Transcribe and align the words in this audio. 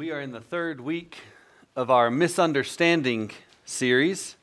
We 0.00 0.12
are 0.12 0.20
in 0.22 0.32
the 0.32 0.40
third 0.40 0.80
week 0.80 1.18
of 1.76 1.90
our 1.90 2.10
misunderstanding 2.10 3.32
series, 3.66 4.34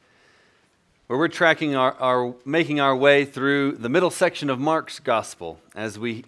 where 1.07 1.17
we're 1.17 1.29
tracking 1.29 1.75
our, 1.75 1.95
our, 1.95 2.35
making 2.45 2.79
our 2.79 2.95
way 2.95 3.25
through 3.25 3.71
the 3.71 3.89
middle 3.89 4.11
section 4.11 4.51
of 4.51 4.59
Mark's 4.59 4.99
gospel 4.99 5.59
as 5.75 5.97
we 5.97 6.25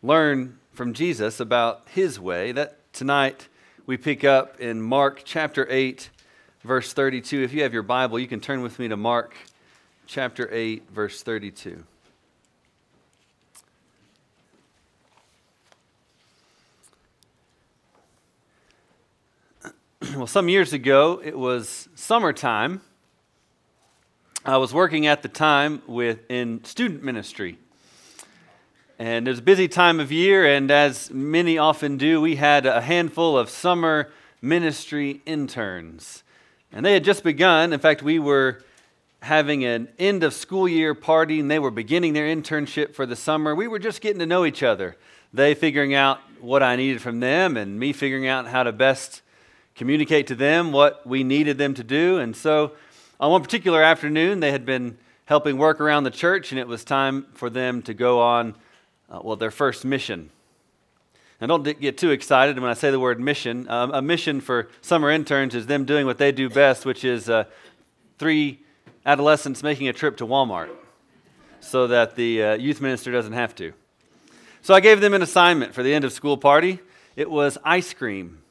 learn 0.00 0.60
from 0.74 0.92
Jesus 0.94 1.40
about 1.40 1.82
his 1.92 2.20
way. 2.20 2.52
That 2.52 2.78
tonight 2.92 3.48
we 3.84 3.96
pick 3.96 4.22
up 4.22 4.60
in 4.60 4.80
Mark 4.80 5.22
chapter 5.24 5.66
8, 5.68 6.10
verse 6.62 6.92
32. 6.92 7.42
If 7.42 7.52
you 7.52 7.64
have 7.64 7.72
your 7.72 7.82
Bible, 7.82 8.20
you 8.20 8.28
can 8.28 8.38
turn 8.38 8.62
with 8.62 8.78
me 8.78 8.86
to 8.86 8.96
Mark 8.96 9.34
chapter 10.06 10.48
8, 10.52 10.88
verse 10.88 11.20
32. 11.24 11.82
well, 20.16 20.26
some 20.26 20.48
years 20.48 20.72
ago, 20.72 21.20
it 21.22 21.38
was 21.38 21.88
summertime. 21.94 22.80
I 24.44 24.56
was 24.56 24.74
working 24.74 25.06
at 25.06 25.22
the 25.22 25.28
time 25.28 25.82
with 25.86 26.28
in 26.28 26.64
student 26.64 27.04
ministry. 27.04 27.58
And 28.98 29.28
it 29.28 29.30
was 29.30 29.38
a 29.38 29.42
busy 29.42 29.68
time 29.68 30.00
of 30.00 30.10
year, 30.10 30.44
and 30.44 30.70
as 30.70 31.10
many 31.10 31.56
often 31.56 31.98
do, 31.98 32.20
we 32.20 32.36
had 32.36 32.66
a 32.66 32.80
handful 32.80 33.38
of 33.38 33.48
summer 33.48 34.10
ministry 34.40 35.20
interns. 35.24 36.24
And 36.72 36.84
they 36.84 36.94
had 36.94 37.04
just 37.04 37.22
begun. 37.22 37.72
In 37.72 37.78
fact, 37.78 38.02
we 38.02 38.18
were 38.18 38.64
having 39.20 39.64
an 39.64 39.88
end 40.00 40.24
of 40.24 40.34
school 40.34 40.68
year 40.68 40.94
party, 40.94 41.38
and 41.38 41.50
they 41.50 41.60
were 41.60 41.70
beginning 41.70 42.12
their 42.12 42.26
internship 42.26 42.94
for 42.94 43.06
the 43.06 43.16
summer. 43.16 43.54
We 43.54 43.68
were 43.68 43.78
just 43.78 44.00
getting 44.00 44.18
to 44.18 44.26
know 44.26 44.44
each 44.44 44.64
other. 44.64 44.96
They 45.32 45.54
figuring 45.54 45.94
out 45.94 46.18
what 46.40 46.62
I 46.62 46.74
needed 46.74 47.00
from 47.00 47.20
them, 47.20 47.56
and 47.56 47.78
me 47.78 47.92
figuring 47.92 48.26
out 48.26 48.48
how 48.48 48.64
to 48.64 48.72
best 48.72 49.22
communicate 49.74 50.26
to 50.28 50.34
them 50.34 50.72
what 50.72 51.06
we 51.06 51.24
needed 51.24 51.58
them 51.58 51.74
to 51.74 51.84
do. 51.84 52.18
And 52.18 52.36
so 52.36 52.72
on 53.18 53.30
one 53.30 53.42
particular 53.42 53.82
afternoon, 53.82 54.40
they 54.40 54.50
had 54.50 54.66
been 54.66 54.98
helping 55.26 55.56
work 55.56 55.80
around 55.80 56.04
the 56.04 56.10
church, 56.10 56.52
and 56.52 56.58
it 56.58 56.66
was 56.68 56.84
time 56.84 57.26
for 57.34 57.48
them 57.48 57.82
to 57.82 57.94
go 57.94 58.20
on, 58.20 58.54
uh, 59.10 59.20
well, 59.22 59.36
their 59.36 59.50
first 59.50 59.84
mission. 59.84 60.30
Now, 61.40 61.46
don't 61.46 61.80
get 61.80 61.98
too 61.98 62.10
excited 62.10 62.58
when 62.58 62.70
I 62.70 62.74
say 62.74 62.90
the 62.90 63.00
word 63.00 63.18
mission. 63.18 63.68
Um, 63.68 63.92
a 63.92 64.02
mission 64.02 64.40
for 64.40 64.68
summer 64.80 65.10
interns 65.10 65.54
is 65.54 65.66
them 65.66 65.84
doing 65.84 66.06
what 66.06 66.18
they 66.18 66.32
do 66.32 66.48
best, 66.48 66.84
which 66.84 67.04
is 67.04 67.28
uh, 67.28 67.44
three 68.18 68.60
adolescents 69.06 69.62
making 69.62 69.88
a 69.88 69.92
trip 69.92 70.16
to 70.18 70.26
Walmart 70.26 70.70
so 71.60 71.86
that 71.86 72.14
the 72.14 72.42
uh, 72.42 72.54
youth 72.54 72.80
minister 72.80 73.10
doesn't 73.10 73.32
have 73.32 73.54
to. 73.56 73.72
So 74.62 74.74
I 74.74 74.80
gave 74.80 75.00
them 75.00 75.14
an 75.14 75.22
assignment 75.22 75.74
for 75.74 75.82
the 75.82 75.94
end 75.94 76.04
of 76.04 76.12
school 76.12 76.36
party. 76.36 76.80
It 77.16 77.30
was 77.30 77.58
ice 77.64 77.92
cream. 77.94 78.41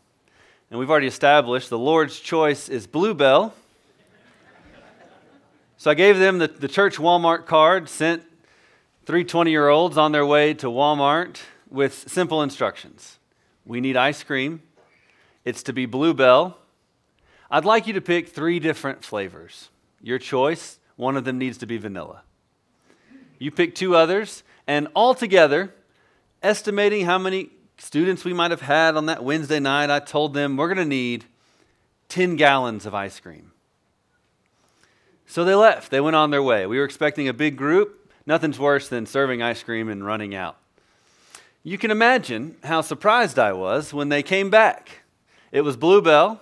And 0.72 0.80
we've 0.80 0.90
already 0.90 1.08
established 1.08 1.70
the 1.70 1.78
Lord's 1.78 2.18
choice 2.18 2.70
is 2.70 2.88
Bluebell. 2.88 3.54
So 5.76 5.92
I 5.92 5.96
gave 5.96 6.18
them 6.18 6.38
the, 6.38 6.48
the 6.48 6.70
church 6.70 6.96
Walmart 6.96 7.46
card, 7.46 7.90
sent 7.90 8.24
three 9.06 9.26
20 9.26 9.52
year 9.52 9.68
olds 9.68 9.98
on 9.98 10.14
their 10.14 10.26
way 10.26 10.54
to 10.54 10.68
Walmart 10.68 11.42
with 11.70 12.10
simple 12.10 12.42
instructions. 12.42 13.20
We 13.66 13.82
need 13.82 13.98
ice 13.98 14.24
cream. 14.24 14.62
It's 15.44 15.62
to 15.64 15.74
be 15.74 15.86
Bluebell. 15.86 16.58
I'd 17.50 17.66
like 17.66 17.86
you 17.86 17.92
to 17.92 18.02
pick 18.02 18.30
three 18.30 18.58
different 18.60 19.04
flavors. 19.04 19.68
Your 20.02 20.20
choice, 20.20 20.80
one 20.96 21.18
of 21.18 21.26
them 21.26 21.38
needs 21.38 21.58
to 21.58 21.66
be 21.66 21.80
vanilla. 21.80 22.22
You 23.40 23.52
pick 23.52 23.76
two 23.76 23.94
others, 23.94 24.44
and 24.68 24.88
altogether, 24.96 25.74
estimating 26.42 27.06
how 27.06 27.18
many 27.18 27.50
students 27.82 28.24
we 28.24 28.32
might 28.34 28.52
have 28.52 28.62
had 28.62 28.96
on 28.96 29.08
that 29.08 29.24
Wednesday 29.24 29.60
night, 29.60 29.90
I 29.90 30.00
told 30.00 30.34
them 30.34 30.56
we're 30.56 30.68
going 30.68 30.78
to 30.78 30.86
need 30.86 31.26
10 32.10 32.36
gallons 32.36 32.86
of 32.86 32.94
ice 32.94 33.20
cream. 33.20 33.52
So 35.26 35.44
they 35.44 35.56
left. 35.56 35.90
They 35.90 36.00
went 36.00 36.16
on 36.16 36.30
their 36.30 36.44
way. 36.44 36.68
We 36.68 36.78
were 36.78 36.86
expecting 36.86 37.28
a 37.28 37.34
big 37.34 37.58
group. 37.58 38.12
Nothing's 38.26 38.60
worse 38.60 38.88
than 38.88 39.06
serving 39.06 39.42
ice 39.42 39.64
cream 39.64 39.90
and 39.90 40.06
running 40.06 40.36
out. 40.36 40.58
You 41.64 41.78
can 41.78 41.90
imagine 41.90 42.56
how 42.64 42.82
surprised 42.82 43.40
I 43.40 43.54
was 43.54 43.94
when 43.94 44.10
they 44.10 44.22
came 44.22 44.50
back. 44.50 45.04
It 45.52 45.62
was 45.62 45.76
Bluebell. 45.76 46.40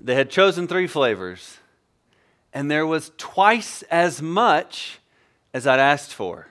They 0.00 0.14
had 0.14 0.30
chosen 0.30 0.68
three 0.68 0.86
flavors, 0.86 1.58
and 2.52 2.70
there 2.70 2.86
was 2.86 3.12
twice 3.16 3.82
as 3.90 4.20
much 4.20 4.98
as 5.54 5.66
I'd 5.66 5.80
asked 5.80 6.12
for. 6.12 6.48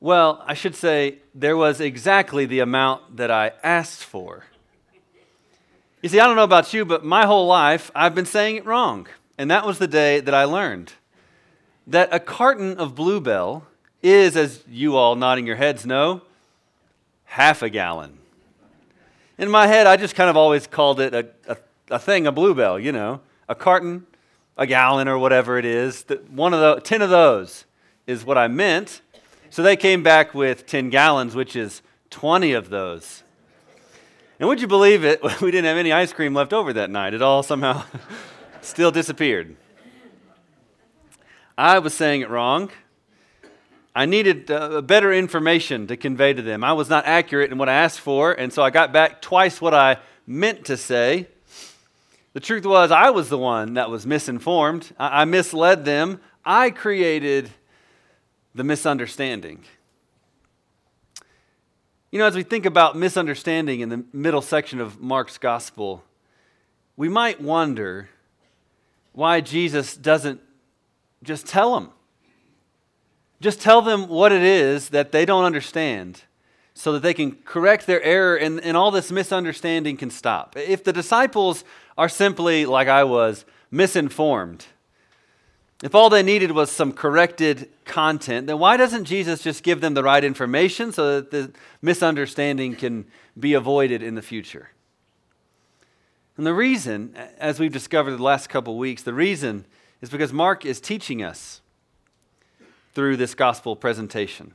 Well, 0.00 0.44
I 0.46 0.54
should 0.54 0.76
say 0.76 1.18
there 1.34 1.56
was 1.56 1.80
exactly 1.80 2.46
the 2.46 2.60
amount 2.60 3.16
that 3.16 3.30
I 3.30 3.52
asked 3.64 4.04
for. 4.04 4.44
You 6.02 6.08
see, 6.08 6.20
I 6.20 6.26
don't 6.26 6.36
know 6.36 6.44
about 6.44 6.72
you, 6.72 6.84
but 6.84 7.04
my 7.04 7.26
whole 7.26 7.46
life 7.46 7.90
I've 7.94 8.14
been 8.14 8.26
saying 8.26 8.56
it 8.56 8.64
wrong. 8.64 9.08
And 9.36 9.50
that 9.50 9.66
was 9.66 9.78
the 9.78 9.88
day 9.88 10.20
that 10.20 10.34
I 10.34 10.44
learned 10.44 10.92
that 11.88 12.08
a 12.12 12.20
carton 12.20 12.76
of 12.78 12.94
Bluebell 12.94 13.66
is, 14.02 14.36
as 14.36 14.62
you 14.68 14.96
all 14.96 15.16
nodding 15.16 15.46
your 15.46 15.56
heads 15.56 15.86
know, 15.86 16.22
half 17.24 17.62
a 17.62 17.70
gallon. 17.70 18.18
In 19.38 19.50
my 19.50 19.66
head, 19.66 19.86
I 19.86 19.96
just 19.96 20.14
kind 20.14 20.28
of 20.28 20.36
always 20.36 20.66
called 20.66 21.00
it 21.00 21.14
a, 21.14 21.26
a, 21.48 21.56
a 21.90 21.98
thing, 21.98 22.26
a 22.26 22.32
Bluebell, 22.32 22.78
you 22.78 22.92
know, 22.92 23.20
a 23.48 23.54
carton, 23.54 24.06
a 24.56 24.66
gallon, 24.66 25.08
or 25.08 25.18
whatever 25.18 25.58
it 25.58 25.64
is. 25.64 26.04
One 26.30 26.52
of 26.52 26.60
the, 26.60 26.80
ten 26.82 27.00
of 27.00 27.10
those 27.10 27.64
is 28.06 28.24
what 28.24 28.36
I 28.36 28.48
meant. 28.48 29.00
So 29.50 29.62
they 29.62 29.76
came 29.76 30.02
back 30.02 30.34
with 30.34 30.66
10 30.66 30.90
gallons, 30.90 31.34
which 31.34 31.56
is 31.56 31.82
20 32.10 32.52
of 32.52 32.68
those. 32.68 33.22
And 34.38 34.48
would 34.48 34.60
you 34.60 34.66
believe 34.66 35.04
it? 35.04 35.20
We 35.40 35.50
didn't 35.50 35.64
have 35.64 35.78
any 35.78 35.92
ice 35.92 36.12
cream 36.12 36.34
left 36.34 36.52
over 36.52 36.72
that 36.74 36.90
night. 36.90 37.14
It 37.14 37.22
all 37.22 37.42
somehow 37.42 37.84
still 38.60 38.90
disappeared. 38.90 39.56
I 41.56 41.78
was 41.78 41.94
saying 41.94 42.20
it 42.20 42.30
wrong. 42.30 42.70
I 43.94 44.06
needed 44.06 44.50
uh, 44.50 44.80
better 44.82 45.12
information 45.12 45.88
to 45.88 45.96
convey 45.96 46.32
to 46.32 46.42
them. 46.42 46.62
I 46.62 46.72
was 46.74 46.88
not 46.88 47.04
accurate 47.06 47.50
in 47.50 47.58
what 47.58 47.68
I 47.68 47.74
asked 47.74 47.98
for, 47.98 48.32
and 48.32 48.52
so 48.52 48.62
I 48.62 48.70
got 48.70 48.92
back 48.92 49.20
twice 49.20 49.60
what 49.60 49.74
I 49.74 49.98
meant 50.26 50.66
to 50.66 50.76
say. 50.76 51.26
The 52.34 52.40
truth 52.40 52.64
was, 52.64 52.92
I 52.92 53.10
was 53.10 53.28
the 53.28 53.38
one 53.38 53.74
that 53.74 53.90
was 53.90 54.06
misinformed. 54.06 54.92
I, 54.98 55.22
I 55.22 55.24
misled 55.24 55.84
them. 55.84 56.20
I 56.44 56.70
created 56.70 57.50
the 58.58 58.64
misunderstanding. 58.64 59.60
You 62.10 62.18
know, 62.18 62.26
as 62.26 62.34
we 62.34 62.42
think 62.42 62.66
about 62.66 62.96
misunderstanding 62.96 63.78
in 63.78 63.88
the 63.88 64.04
middle 64.12 64.42
section 64.42 64.80
of 64.80 65.00
Mark's 65.00 65.38
gospel, 65.38 66.02
we 66.96 67.08
might 67.08 67.40
wonder 67.40 68.08
why 69.12 69.40
Jesus 69.40 69.96
doesn't 69.96 70.40
just 71.22 71.46
tell 71.46 71.74
them. 71.74 71.90
Just 73.40 73.60
tell 73.60 73.80
them 73.80 74.08
what 74.08 74.32
it 74.32 74.42
is 74.42 74.88
that 74.88 75.12
they 75.12 75.24
don't 75.24 75.44
understand 75.44 76.22
so 76.74 76.92
that 76.92 77.02
they 77.04 77.14
can 77.14 77.36
correct 77.44 77.86
their 77.86 78.02
error 78.02 78.34
and, 78.34 78.60
and 78.60 78.76
all 78.76 78.90
this 78.90 79.12
misunderstanding 79.12 79.96
can 79.96 80.10
stop. 80.10 80.56
If 80.56 80.82
the 80.82 80.92
disciples 80.92 81.62
are 81.96 82.08
simply, 82.08 82.66
like 82.66 82.88
I 82.88 83.04
was, 83.04 83.44
misinformed, 83.70 84.66
if 85.82 85.94
all 85.94 86.10
they 86.10 86.22
needed 86.22 86.52
was 86.52 86.70
some 86.70 86.92
corrected 86.92 87.68
content, 87.84 88.48
then 88.48 88.58
why 88.58 88.76
doesn't 88.76 89.04
Jesus 89.04 89.42
just 89.42 89.62
give 89.62 89.80
them 89.80 89.94
the 89.94 90.02
right 90.02 90.24
information 90.24 90.92
so 90.92 91.16
that 91.16 91.30
the 91.30 91.52
misunderstanding 91.80 92.74
can 92.74 93.06
be 93.38 93.54
avoided 93.54 94.02
in 94.02 94.16
the 94.16 94.22
future? 94.22 94.70
And 96.36 96.46
the 96.46 96.54
reason, 96.54 97.14
as 97.38 97.60
we've 97.60 97.72
discovered 97.72 98.12
the 98.12 98.22
last 98.22 98.48
couple 98.48 98.76
weeks, 98.76 99.02
the 99.02 99.14
reason 99.14 99.66
is 100.00 100.10
because 100.10 100.32
Mark 100.32 100.64
is 100.64 100.80
teaching 100.80 101.22
us 101.22 101.60
through 102.94 103.16
this 103.16 103.34
gospel 103.34 103.76
presentation. 103.76 104.54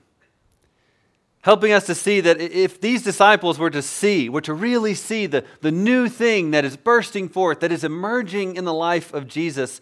Helping 1.41 1.73
us 1.73 1.85
to 1.85 1.95
see 1.95 2.21
that 2.21 2.39
if 2.39 2.79
these 2.79 3.03
disciples 3.03 3.59
were 3.59 3.69
to 3.69 3.81
see, 3.81 4.29
were 4.29 4.41
to 4.41 4.53
really 4.53 4.93
see 4.93 5.25
the, 5.25 5.43
the 5.59 5.71
new 5.71 6.07
thing 6.07 6.51
that 6.51 6.63
is 6.63 6.77
bursting 6.77 7.27
forth, 7.27 7.59
that 7.59 7.71
is 7.71 7.83
emerging 7.83 8.55
in 8.55 8.63
the 8.63 8.73
life 8.73 9.13
of 9.13 9.27
Jesus, 9.27 9.81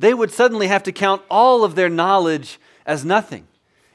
they 0.00 0.14
would 0.14 0.32
suddenly 0.32 0.66
have 0.66 0.82
to 0.84 0.92
count 0.92 1.22
all 1.30 1.62
of 1.62 1.74
their 1.74 1.90
knowledge 1.90 2.58
as 2.86 3.04
nothing. 3.04 3.46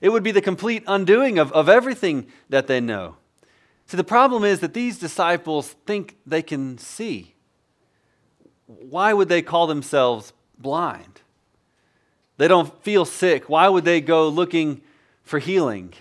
It 0.01 0.09
would 0.09 0.21
be 0.21 0.31
the 0.31 0.41
complete 0.41 0.83
undoing 0.85 1.39
of, 1.39 1.51
of 1.51 1.67
everything 1.67 2.27
that 2.47 2.67
they 2.67 2.79
know. 2.79 3.17
See, 3.87 3.97
the 3.97 4.03
problem 4.03 4.43
is 4.43 4.59
that 4.59 4.75
these 4.75 4.99
disciples 4.99 5.69
think 5.87 6.17
they 6.25 6.43
can 6.43 6.77
see. 6.77 7.33
Why 8.67 9.13
would 9.13 9.29
they 9.29 9.41
call 9.41 9.65
themselves 9.65 10.31
blind? 10.59 11.21
They 12.37 12.47
don't 12.47 12.83
feel 12.83 13.05
sick. 13.05 13.49
Why 13.49 13.67
would 13.67 13.85
they 13.85 13.99
go 13.99 14.27
looking 14.27 14.81
for 15.23 15.39
healing? 15.39 15.93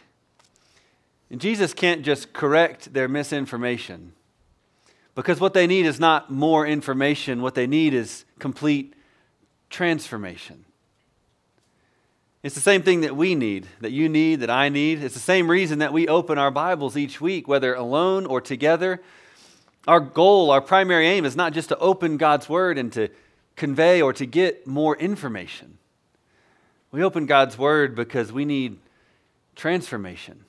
And 1.31 1.41
Jesus 1.41 1.73
can't 1.73 2.03
just 2.03 2.35
correct 2.35 2.93
their 2.93 3.09
misinformation 3.09 4.13
because 5.15 5.41
what 5.41 5.55
they 5.55 5.67
need 5.67 5.87
is 5.87 5.99
not 5.99 6.31
more 6.31 6.67
information, 6.67 7.41
what 7.41 7.55
they 7.55 7.67
need 7.67 7.95
is 7.95 8.25
complete 8.39 8.95
transformation. 9.71 10.65
It's 12.43 12.55
the 12.55 12.61
same 12.61 12.83
thing 12.83 13.01
that 13.01 13.17
we 13.17 13.35
need, 13.35 13.67
that 13.81 13.93
you 13.93 14.09
need, 14.09 14.41
that 14.41 14.51
I 14.51 14.69
need. 14.69 15.03
It's 15.03 15.15
the 15.15 15.21
same 15.21 15.51
reason 15.51 15.79
that 15.79 15.95
we 15.95 16.07
open 16.09 16.37
our 16.37 16.51
Bibles 16.51 16.95
each 16.95 17.19
week, 17.19 17.49
whether 17.49 17.75
alone 17.75 18.27
or 18.27 18.41
together. 18.43 19.01
Our 19.89 20.01
goal, 20.01 20.51
our 20.51 20.61
primary 20.61 21.07
aim 21.07 21.25
is 21.25 21.37
not 21.37 21.55
just 21.55 21.71
to 21.71 21.79
open 21.79 22.19
God's 22.19 22.49
Word 22.49 22.77
and 22.77 22.93
to 22.93 23.09
convey 23.57 24.03
or 24.03 24.13
to 24.13 24.27
get 24.27 24.67
more 24.67 24.95
information. 24.97 25.79
We 26.91 27.03
open 27.03 27.25
God's 27.25 27.57
Word 27.57 27.95
because 27.95 28.31
we 28.31 28.45
need 28.45 28.79
transformation. 29.57 30.45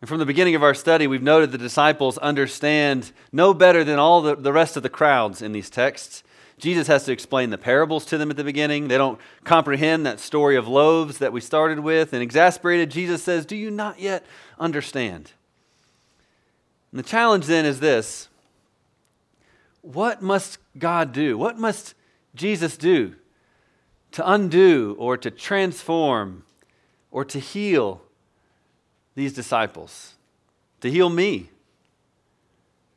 And 0.00 0.08
from 0.08 0.18
the 0.18 0.26
beginning 0.26 0.54
of 0.54 0.62
our 0.62 0.72
study, 0.72 1.06
we've 1.06 1.22
noted 1.22 1.52
the 1.52 1.58
disciples 1.58 2.16
understand 2.18 3.12
no 3.30 3.52
better 3.52 3.84
than 3.84 3.98
all 3.98 4.22
the, 4.22 4.36
the 4.36 4.52
rest 4.52 4.76
of 4.76 4.82
the 4.82 4.88
crowds 4.88 5.42
in 5.42 5.52
these 5.52 5.68
texts. 5.68 6.22
Jesus 6.60 6.86
has 6.86 7.04
to 7.04 7.12
explain 7.12 7.50
the 7.50 7.58
parables 7.58 8.04
to 8.06 8.18
them 8.18 8.30
at 8.30 8.36
the 8.36 8.44
beginning. 8.44 8.88
They 8.88 8.98
don't 8.98 9.18
comprehend 9.44 10.04
that 10.06 10.20
story 10.20 10.56
of 10.56 10.68
loaves 10.68 11.18
that 11.18 11.32
we 11.32 11.40
started 11.40 11.80
with. 11.80 12.12
And 12.12 12.22
exasperated, 12.22 12.90
Jesus 12.90 13.22
says, 13.22 13.46
Do 13.46 13.56
you 13.56 13.70
not 13.70 13.98
yet 13.98 14.24
understand? 14.58 15.32
And 16.92 16.98
the 16.98 17.04
challenge 17.04 17.46
then 17.46 17.64
is 17.64 17.80
this 17.80 18.28
What 19.82 20.22
must 20.22 20.58
God 20.78 21.12
do? 21.12 21.38
What 21.38 21.58
must 21.58 21.94
Jesus 22.34 22.76
do 22.76 23.14
to 24.12 24.30
undo 24.30 24.96
or 24.98 25.16
to 25.16 25.30
transform 25.30 26.44
or 27.10 27.24
to 27.24 27.38
heal 27.38 28.02
these 29.14 29.32
disciples, 29.32 30.14
to 30.80 30.90
heal 30.90 31.08
me, 31.08 31.50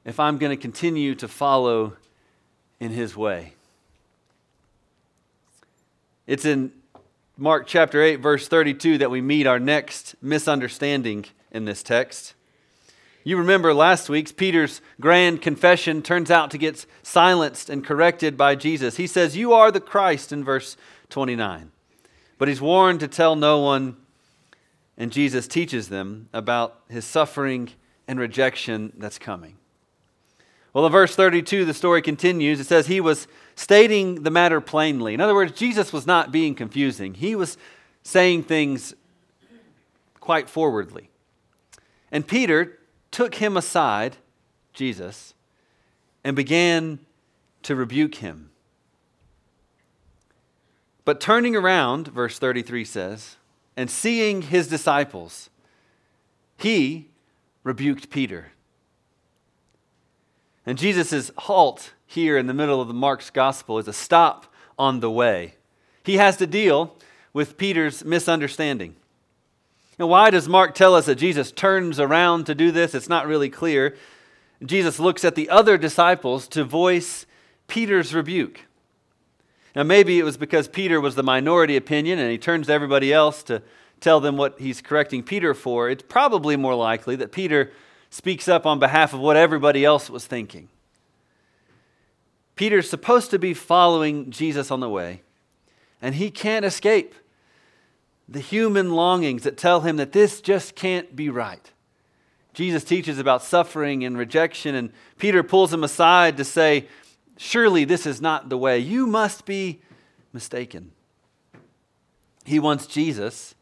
if 0.05 0.19
I'm 0.19 0.37
going 0.37 0.55
to 0.55 0.61
continue 0.61 1.15
to 1.15 1.27
follow 1.27 1.93
in 2.83 2.91
his 2.91 3.15
way. 3.15 3.53
It's 6.27 6.45
in 6.45 6.71
Mark 7.37 7.65
chapter 7.65 8.01
8, 8.01 8.17
verse 8.17 8.47
32, 8.47 8.97
that 8.97 9.09
we 9.09 9.21
meet 9.21 9.47
our 9.47 9.59
next 9.59 10.15
misunderstanding 10.21 11.25
in 11.51 11.65
this 11.65 11.81
text. 11.81 12.33
You 13.23 13.37
remember 13.37 13.73
last 13.73 14.09
week's 14.09 14.33
Peter's 14.33 14.81
grand 14.99 15.41
confession 15.41 16.01
turns 16.01 16.29
out 16.29 16.51
to 16.51 16.57
get 16.57 16.85
silenced 17.01 17.69
and 17.69 17.85
corrected 17.85 18.35
by 18.35 18.55
Jesus. 18.55 18.97
He 18.97 19.07
says, 19.07 19.37
You 19.37 19.53
are 19.53 19.71
the 19.71 19.79
Christ 19.79 20.33
in 20.33 20.43
verse 20.43 20.75
29. 21.09 21.71
But 22.37 22.49
he's 22.49 22.61
warned 22.61 22.99
to 22.99 23.07
tell 23.07 23.37
no 23.37 23.59
one 23.59 23.95
and 24.97 25.11
Jesus 25.11 25.47
teaches 25.47 25.87
them 25.87 26.27
about 26.33 26.81
his 26.89 27.05
suffering 27.05 27.69
and 28.07 28.19
rejection 28.19 28.91
that's 28.97 29.17
coming. 29.17 29.55
Well, 30.73 30.85
in 30.85 30.91
verse 30.91 31.15
32, 31.15 31.65
the 31.65 31.73
story 31.73 32.01
continues. 32.01 32.59
It 32.59 32.65
says, 32.65 32.87
He 32.87 32.99
was 32.99 33.27
stating 33.55 34.23
the 34.23 34.31
matter 34.31 34.59
plainly. 34.59 35.13
In 35.13 35.21
other 35.21 35.35
words, 35.35 35.51
Jesus 35.53 35.93
was 35.93 36.07
not 36.07 36.31
being 36.31 36.55
confusing, 36.55 37.13
He 37.13 37.35
was 37.35 37.57
saying 38.03 38.43
things 38.43 38.95
quite 40.19 40.49
forwardly. 40.49 41.09
And 42.11 42.27
Peter 42.27 42.79
took 43.11 43.35
him 43.35 43.57
aside, 43.57 44.17
Jesus, 44.73 45.33
and 46.23 46.35
began 46.35 46.99
to 47.63 47.75
rebuke 47.75 48.15
him. 48.15 48.49
But 51.05 51.19
turning 51.19 51.55
around, 51.55 52.07
verse 52.07 52.39
33 52.39 52.85
says, 52.85 53.35
and 53.75 53.89
seeing 53.89 54.43
his 54.43 54.67
disciples, 54.67 55.49
he 56.55 57.09
rebuked 57.63 58.09
Peter. 58.09 58.51
And 60.65 60.77
Jesus' 60.77 61.31
halt 61.37 61.93
here 62.05 62.37
in 62.37 62.47
the 62.47 62.53
middle 62.53 62.79
of 62.81 62.87
the 62.87 62.93
Mark's 62.93 63.29
gospel 63.29 63.79
is 63.79 63.87
a 63.87 63.93
stop 63.93 64.45
on 64.77 64.99
the 64.99 65.11
way. 65.11 65.55
He 66.03 66.17
has 66.17 66.37
to 66.37 66.47
deal 66.47 66.95
with 67.33 67.57
Peter's 67.57 68.05
misunderstanding. 68.05 68.95
And 69.99 70.09
why 70.09 70.29
does 70.29 70.47
Mark 70.47 70.73
tell 70.73 70.95
us 70.95 71.05
that 71.05 71.15
Jesus 71.15 71.51
turns 71.51 71.99
around 71.99 72.45
to 72.45 72.55
do 72.55 72.71
this? 72.71 72.95
It's 72.95 73.09
not 73.09 73.27
really 73.27 73.49
clear. 73.49 73.95
Jesus 74.63 74.99
looks 74.99 75.23
at 75.25 75.35
the 75.35 75.49
other 75.49 75.77
disciples 75.77 76.47
to 76.49 76.63
voice 76.63 77.25
Peter's 77.67 78.13
rebuke. 78.13 78.61
Now, 79.75 79.83
maybe 79.83 80.19
it 80.19 80.23
was 80.23 80.37
because 80.37 80.67
Peter 80.67 81.01
was 81.01 81.15
the 81.15 81.23
minority 81.23 81.75
opinion 81.75 82.19
and 82.19 82.31
he 82.31 82.37
turns 82.37 82.67
to 82.67 82.73
everybody 82.73 83.11
else 83.11 83.43
to 83.43 83.61
tell 83.99 84.19
them 84.19 84.37
what 84.37 84.59
he's 84.59 84.81
correcting 84.81 85.23
Peter 85.23 85.53
for. 85.53 85.89
It's 85.89 86.03
probably 86.07 86.55
more 86.55 86.75
likely 86.75 87.15
that 87.17 87.31
Peter 87.31 87.71
speaks 88.13 88.47
up 88.47 88.67
on 88.67 88.77
behalf 88.77 89.11
of 89.11 89.19
what 89.19 89.35
everybody 89.35 89.83
else 89.83 90.07
was 90.07 90.27
thinking. 90.27 90.69
Peter's 92.55 92.87
supposed 92.87 93.31
to 93.31 93.39
be 93.39 93.55
following 93.55 94.29
Jesus 94.29 94.69
on 94.69 94.81
the 94.81 94.89
way, 94.89 95.23
and 95.99 96.13
he 96.13 96.29
can't 96.29 96.63
escape 96.63 97.15
the 98.29 98.39
human 98.39 98.91
longings 98.91 99.41
that 99.41 99.57
tell 99.57 99.81
him 99.81 99.97
that 99.97 100.11
this 100.11 100.41
just 100.41 100.75
can't 100.75 101.15
be 101.15 101.27
right. 101.27 101.71
Jesus 102.53 102.83
teaches 102.83 103.17
about 103.17 103.41
suffering 103.41 104.05
and 104.05 104.15
rejection, 104.15 104.75
and 104.75 104.93
Peter 105.17 105.41
pulls 105.41 105.73
him 105.73 105.83
aside 105.83 106.37
to 106.37 106.43
say, 106.43 106.87
Surely 107.35 107.83
this 107.83 108.05
is 108.05 108.21
not 108.21 108.47
the 108.47 108.59
way. 108.59 108.77
You 108.77 109.07
must 109.07 109.43
be 109.43 109.81
mistaken. 110.31 110.91
He 112.45 112.59
wants 112.59 112.85
Jesus 112.85 113.55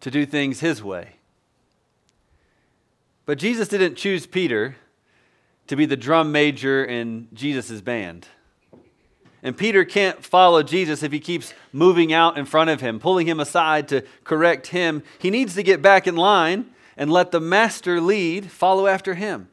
to 0.00 0.10
do 0.10 0.24
things 0.24 0.60
his 0.60 0.82
way. 0.82 1.17
But 3.28 3.36
Jesus 3.36 3.68
didn't 3.68 3.96
choose 3.96 4.24
Peter 4.26 4.76
to 5.66 5.76
be 5.76 5.84
the 5.84 5.98
drum 5.98 6.32
major 6.32 6.82
in 6.82 7.28
Jesus' 7.34 7.82
band. 7.82 8.26
And 9.42 9.54
Peter 9.54 9.84
can't 9.84 10.24
follow 10.24 10.62
Jesus 10.62 11.02
if 11.02 11.12
he 11.12 11.20
keeps 11.20 11.52
moving 11.70 12.10
out 12.10 12.38
in 12.38 12.46
front 12.46 12.70
of 12.70 12.80
him, 12.80 12.98
pulling 12.98 13.28
him 13.28 13.38
aside 13.38 13.86
to 13.88 14.02
correct 14.24 14.68
him. 14.68 15.02
He 15.18 15.28
needs 15.28 15.54
to 15.56 15.62
get 15.62 15.82
back 15.82 16.06
in 16.06 16.16
line 16.16 16.70
and 16.96 17.12
let 17.12 17.30
the 17.30 17.38
master 17.38 18.00
lead, 18.00 18.50
follow 18.50 18.86
after 18.86 19.12
him. 19.12 19.50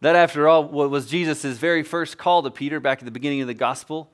That, 0.00 0.14
after 0.14 0.46
all, 0.46 0.68
was 0.68 1.08
Jesus' 1.08 1.58
very 1.58 1.82
first 1.82 2.16
call 2.16 2.44
to 2.44 2.50
Peter 2.52 2.78
back 2.78 2.98
at 2.98 3.06
the 3.06 3.10
beginning 3.10 3.40
of 3.40 3.48
the 3.48 3.54
gospel 3.54 4.08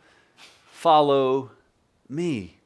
follow 0.71 1.51
me. 2.09 2.57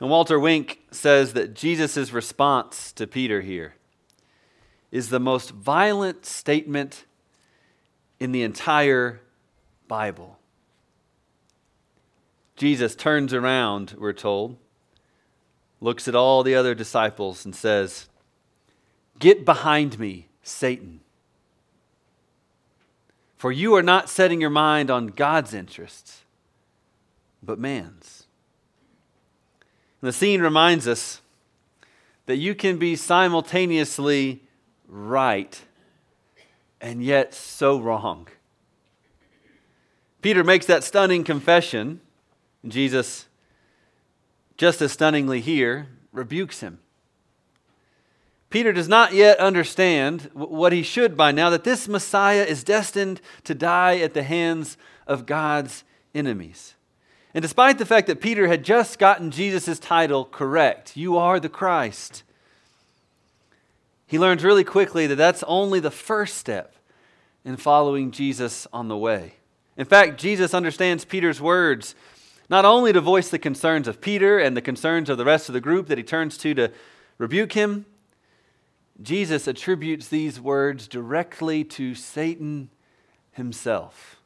And 0.00 0.08
Walter 0.08 0.40
Wink 0.40 0.78
says 0.92 1.34
that 1.34 1.52
Jesus' 1.52 2.10
response 2.10 2.90
to 2.92 3.06
Peter 3.06 3.42
here 3.42 3.74
is 4.90 5.10
the 5.10 5.20
most 5.20 5.50
violent 5.50 6.24
statement 6.24 7.04
in 8.18 8.32
the 8.32 8.42
entire 8.42 9.20
Bible. 9.86 10.38
Jesus 12.56 12.94
turns 12.94 13.32
around, 13.32 13.94
we're 13.98 14.12
told, 14.12 14.56
looks 15.80 16.08
at 16.08 16.14
all 16.14 16.42
the 16.42 16.54
other 16.54 16.74
disciples, 16.74 17.44
and 17.44 17.54
says, 17.54 18.08
Get 19.18 19.44
behind 19.44 19.98
me, 19.98 20.28
Satan. 20.42 21.00
For 23.36 23.52
you 23.52 23.74
are 23.74 23.82
not 23.82 24.08
setting 24.08 24.40
your 24.40 24.50
mind 24.50 24.90
on 24.90 25.08
God's 25.08 25.54
interests, 25.54 26.22
but 27.42 27.58
man's. 27.58 28.24
And 30.00 30.08
the 30.08 30.12
scene 30.12 30.40
reminds 30.40 30.88
us 30.88 31.20
that 32.26 32.36
you 32.36 32.54
can 32.54 32.78
be 32.78 32.96
simultaneously 32.96 34.42
right 34.88 35.60
and 36.80 37.02
yet 37.02 37.34
so 37.34 37.78
wrong. 37.78 38.28
Peter 40.22 40.42
makes 40.42 40.66
that 40.66 40.82
stunning 40.82 41.22
confession, 41.22 42.00
Jesus, 42.66 43.26
just 44.56 44.82
as 44.82 44.92
stunningly 44.92 45.40
here, 45.40 45.86
rebukes 46.12 46.60
him. 46.60 46.80
Peter 48.50 48.72
does 48.72 48.88
not 48.88 49.12
yet 49.12 49.38
understand 49.38 50.30
what 50.32 50.72
he 50.72 50.82
should 50.82 51.16
by 51.16 51.30
now 51.30 51.50
that 51.50 51.64
this 51.64 51.86
Messiah 51.86 52.44
is 52.44 52.64
destined 52.64 53.20
to 53.44 53.54
die 53.54 53.98
at 53.98 54.14
the 54.14 54.22
hands 54.22 54.78
of 55.06 55.26
God's 55.26 55.84
enemies. 56.14 56.74
And 57.34 57.42
despite 57.42 57.78
the 57.78 57.86
fact 57.86 58.06
that 58.06 58.22
Peter 58.22 58.48
had 58.48 58.64
just 58.64 58.98
gotten 58.98 59.30
Jesus' 59.30 59.78
title 59.78 60.24
correct, 60.24 60.96
you 60.96 61.16
are 61.18 61.38
the 61.38 61.50
Christ, 61.50 62.22
he 64.08 64.18
learns 64.18 64.42
really 64.42 64.64
quickly 64.64 65.06
that 65.06 65.16
that's 65.16 65.44
only 65.46 65.80
the 65.80 65.90
first 65.90 66.38
step 66.38 66.74
in 67.44 67.56
following 67.56 68.10
Jesus 68.10 68.66
on 68.72 68.88
the 68.88 68.96
way. 68.96 69.34
In 69.76 69.84
fact, 69.84 70.18
Jesus 70.18 70.54
understands 70.54 71.04
Peter's 71.04 71.40
words 71.40 71.94
not 72.48 72.64
only 72.64 72.92
to 72.94 73.00
voice 73.02 73.28
the 73.28 73.38
concerns 73.38 73.86
of 73.86 74.00
Peter 74.00 74.38
and 74.38 74.56
the 74.56 74.62
concerns 74.62 75.10
of 75.10 75.18
the 75.18 75.26
rest 75.26 75.50
of 75.50 75.52
the 75.52 75.60
group 75.60 75.88
that 75.88 75.98
he 75.98 76.04
turns 76.04 76.38
to 76.38 76.54
to 76.54 76.72
rebuke 77.18 77.52
him, 77.52 77.84
Jesus 79.00 79.46
attributes 79.46 80.08
these 80.08 80.40
words 80.40 80.88
directly 80.88 81.62
to 81.64 81.94
Satan 81.94 82.70
himself. 83.32 84.22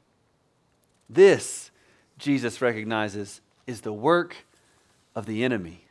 This, 1.10 1.72
Jesus 2.18 2.62
recognizes, 2.62 3.40
is 3.66 3.80
the 3.80 3.92
work 3.92 4.46
of 5.14 5.26
the 5.26 5.42
enemy. 5.42 5.86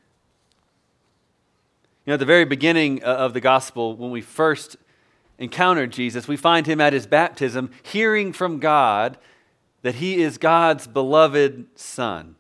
You 2.06 2.12
know, 2.12 2.14
at 2.16 2.20
the 2.20 2.26
very 2.26 2.46
beginning 2.46 3.04
uh, 3.04 3.08
of 3.08 3.34
the 3.34 3.42
gospel, 3.42 3.96
when 3.96 4.10
we 4.10 4.22
first 4.22 4.76
encountered 5.38 5.92
Jesus, 5.92 6.28
we 6.28 6.36
find 6.36 6.66
him 6.66 6.82
at 6.82 6.94
his 6.94 7.06
baptism 7.06 7.70
hearing 7.84 8.34
from 8.34 8.60
God 8.60 9.18
that 9.84 9.96
he 9.96 10.22
is 10.22 10.38
God's 10.38 10.88
beloved 10.88 11.66
Son. 11.76 12.36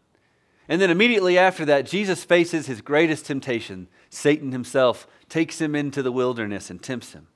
And 0.67 0.81
then 0.81 0.89
immediately 0.89 1.37
after 1.37 1.65
that, 1.65 1.85
Jesus 1.85 2.23
faces 2.23 2.67
his 2.67 2.81
greatest 2.81 3.25
temptation. 3.25 3.87
Satan 4.09 4.51
himself 4.51 5.07
takes 5.29 5.59
him 5.59 5.75
into 5.75 6.01
the 6.01 6.11
wilderness 6.11 6.69
and 6.69 6.81
tempts 6.81 7.13
him. 7.13 7.27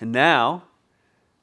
And 0.00 0.12
now, 0.12 0.64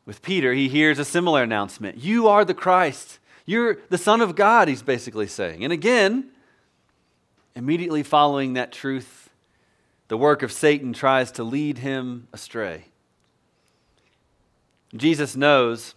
with 0.06 0.22
Peter, 0.22 0.54
he 0.54 0.68
hears 0.68 1.00
a 1.00 1.06
similar 1.06 1.44
announcement 1.44 1.98
You 1.98 2.28
are 2.28 2.44
the 2.44 2.54
Christ. 2.54 3.20
You're 3.46 3.78
the 3.90 3.98
Son 3.98 4.22
of 4.22 4.36
God, 4.36 4.68
he's 4.68 4.84
basically 4.84 5.28
saying. 5.28 5.64
And 5.64 5.74
again, 5.74 6.32
immediately 7.56 8.04
following 8.04 8.54
that 8.54 8.72
truth, 8.72 9.19
the 10.10 10.18
work 10.18 10.44
of 10.44 10.52
Satan 10.52 10.92
tries 10.92 11.32
to 11.34 11.44
lead 11.44 11.78
him 11.78 12.28
astray. 12.34 12.86
Jesus 14.96 15.36
knows 15.36 15.94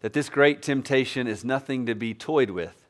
that 0.00 0.12
this 0.12 0.28
great 0.28 0.62
temptation 0.62 1.26
is 1.26 1.44
nothing 1.44 1.86
to 1.86 1.94
be 1.94 2.14
toyed 2.14 2.50
with. 2.50 2.86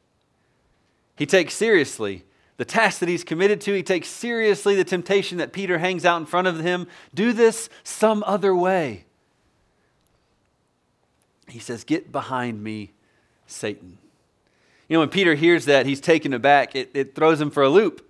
He 1.16 1.24
takes 1.24 1.54
seriously 1.54 2.24
the 2.58 2.66
task 2.66 3.00
that 3.00 3.08
he's 3.08 3.24
committed 3.24 3.62
to. 3.62 3.72
He 3.72 3.82
takes 3.82 4.08
seriously 4.08 4.76
the 4.76 4.84
temptation 4.84 5.38
that 5.38 5.54
Peter 5.54 5.78
hangs 5.78 6.04
out 6.04 6.18
in 6.18 6.26
front 6.26 6.46
of 6.46 6.60
him. 6.60 6.86
Do 7.14 7.32
this 7.32 7.70
some 7.82 8.22
other 8.26 8.54
way. 8.54 9.04
He 11.48 11.58
says, 11.58 11.82
Get 11.82 12.12
behind 12.12 12.62
me, 12.62 12.92
Satan. 13.46 13.96
You 14.88 14.94
know, 14.94 15.00
when 15.00 15.08
Peter 15.08 15.34
hears 15.34 15.64
that, 15.64 15.86
he's 15.86 16.00
taken 16.00 16.34
aback. 16.34 16.76
It, 16.76 16.90
it 16.92 17.14
throws 17.14 17.40
him 17.40 17.50
for 17.50 17.62
a 17.62 17.70
loop. 17.70 18.05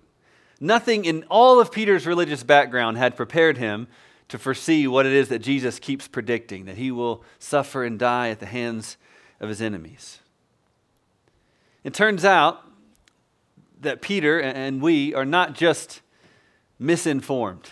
Nothing 0.59 1.05
in 1.05 1.23
all 1.29 1.59
of 1.59 1.71
Peter's 1.71 2.07
religious 2.07 2.43
background 2.43 2.97
had 2.97 3.15
prepared 3.15 3.57
him 3.57 3.87
to 4.29 4.37
foresee 4.37 4.87
what 4.87 5.05
it 5.05 5.13
is 5.13 5.29
that 5.29 5.39
Jesus 5.39 5.79
keeps 5.79 6.07
predicting 6.07 6.65
that 6.65 6.77
he 6.77 6.91
will 6.91 7.23
suffer 7.39 7.83
and 7.83 7.97
die 7.97 8.29
at 8.29 8.39
the 8.39 8.45
hands 8.45 8.97
of 9.39 9.49
his 9.49 9.61
enemies. 9.61 10.19
It 11.83 11.93
turns 11.93 12.25
out 12.25 12.63
that 13.79 14.01
Peter 14.01 14.41
and 14.41 14.81
we 14.81 15.13
are 15.13 15.25
not 15.25 15.53
just 15.53 16.01
misinformed. 16.79 17.69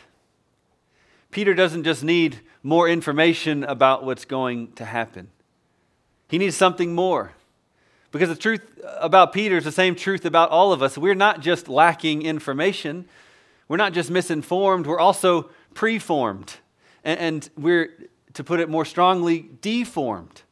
Peter 1.31 1.53
doesn't 1.53 1.83
just 1.83 2.03
need 2.03 2.39
more 2.63 2.87
information 2.87 3.63
about 3.63 4.05
what's 4.05 4.25
going 4.25 4.71
to 4.73 4.85
happen, 4.85 5.29
he 6.27 6.37
needs 6.37 6.55
something 6.55 6.95
more. 6.95 7.34
Because 8.15 8.29
the 8.29 8.35
truth 8.37 8.61
about 9.01 9.33
Peter 9.33 9.57
is 9.57 9.65
the 9.65 9.73
same 9.73 9.93
truth 9.93 10.23
about 10.23 10.49
all 10.49 10.71
of 10.71 10.81
us. 10.81 10.97
We're 10.97 11.15
not 11.15 11.41
just 11.41 11.67
lacking 11.67 12.21
information, 12.21 13.09
we're 13.67 13.75
not 13.75 13.91
just 13.91 14.09
misinformed, 14.09 14.87
we're 14.87 15.01
also 15.01 15.49
preformed. 15.73 16.55
And, 17.03 17.49
we're, 17.57 17.89
to 18.31 18.41
put 18.41 18.61
it 18.61 18.69
more 18.69 18.85
strongly, 18.85 19.49
deformed. 19.59 20.43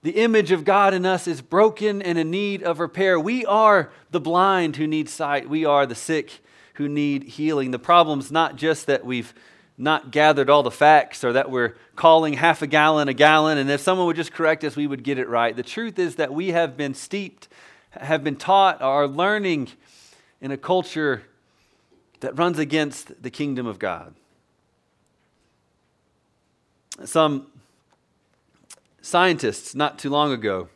The 0.00 0.12
image 0.12 0.50
of 0.50 0.64
God 0.64 0.94
in 0.94 1.04
us 1.04 1.28
is 1.28 1.42
broken 1.42 2.00
and 2.00 2.16
in 2.16 2.30
need 2.30 2.62
of 2.62 2.80
repair. 2.80 3.20
We 3.20 3.44
are 3.44 3.92
the 4.10 4.18
blind 4.18 4.76
who 4.76 4.86
need 4.86 5.10
sight. 5.10 5.46
We 5.50 5.66
are 5.66 5.84
the 5.84 5.94
sick 5.94 6.40
who 6.76 6.88
need 6.88 7.24
healing. 7.24 7.70
The 7.70 7.78
problem's 7.78 8.32
not 8.32 8.56
just 8.56 8.86
that 8.86 9.04
we've 9.04 9.34
not 9.78 10.10
gathered 10.10 10.50
all 10.50 10.64
the 10.64 10.70
facts 10.70 11.22
or 11.22 11.32
that 11.32 11.50
we're 11.50 11.76
calling 11.94 12.34
half 12.34 12.60
a 12.62 12.66
gallon 12.66 13.08
a 13.08 13.14
gallon, 13.14 13.56
and 13.56 13.70
if 13.70 13.80
someone 13.80 14.06
would 14.08 14.16
just 14.16 14.32
correct 14.32 14.64
us, 14.64 14.74
we 14.74 14.86
would 14.86 15.04
get 15.04 15.18
it 15.18 15.28
right. 15.28 15.54
The 15.54 15.62
truth 15.62 15.98
is 15.98 16.16
that 16.16 16.34
we 16.34 16.48
have 16.48 16.76
been 16.76 16.94
steeped, 16.94 17.48
have 17.92 18.24
been 18.24 18.36
taught, 18.36 18.82
are 18.82 19.06
learning 19.06 19.68
in 20.40 20.50
a 20.50 20.56
culture 20.56 21.22
that 22.20 22.36
runs 22.36 22.58
against 22.58 23.22
the 23.22 23.30
kingdom 23.30 23.66
of 23.66 23.78
God. 23.78 24.14
Some 27.04 27.46
scientists 29.00 29.76
not 29.76 29.98
too 29.98 30.10
long 30.10 30.32
ago 30.32 30.68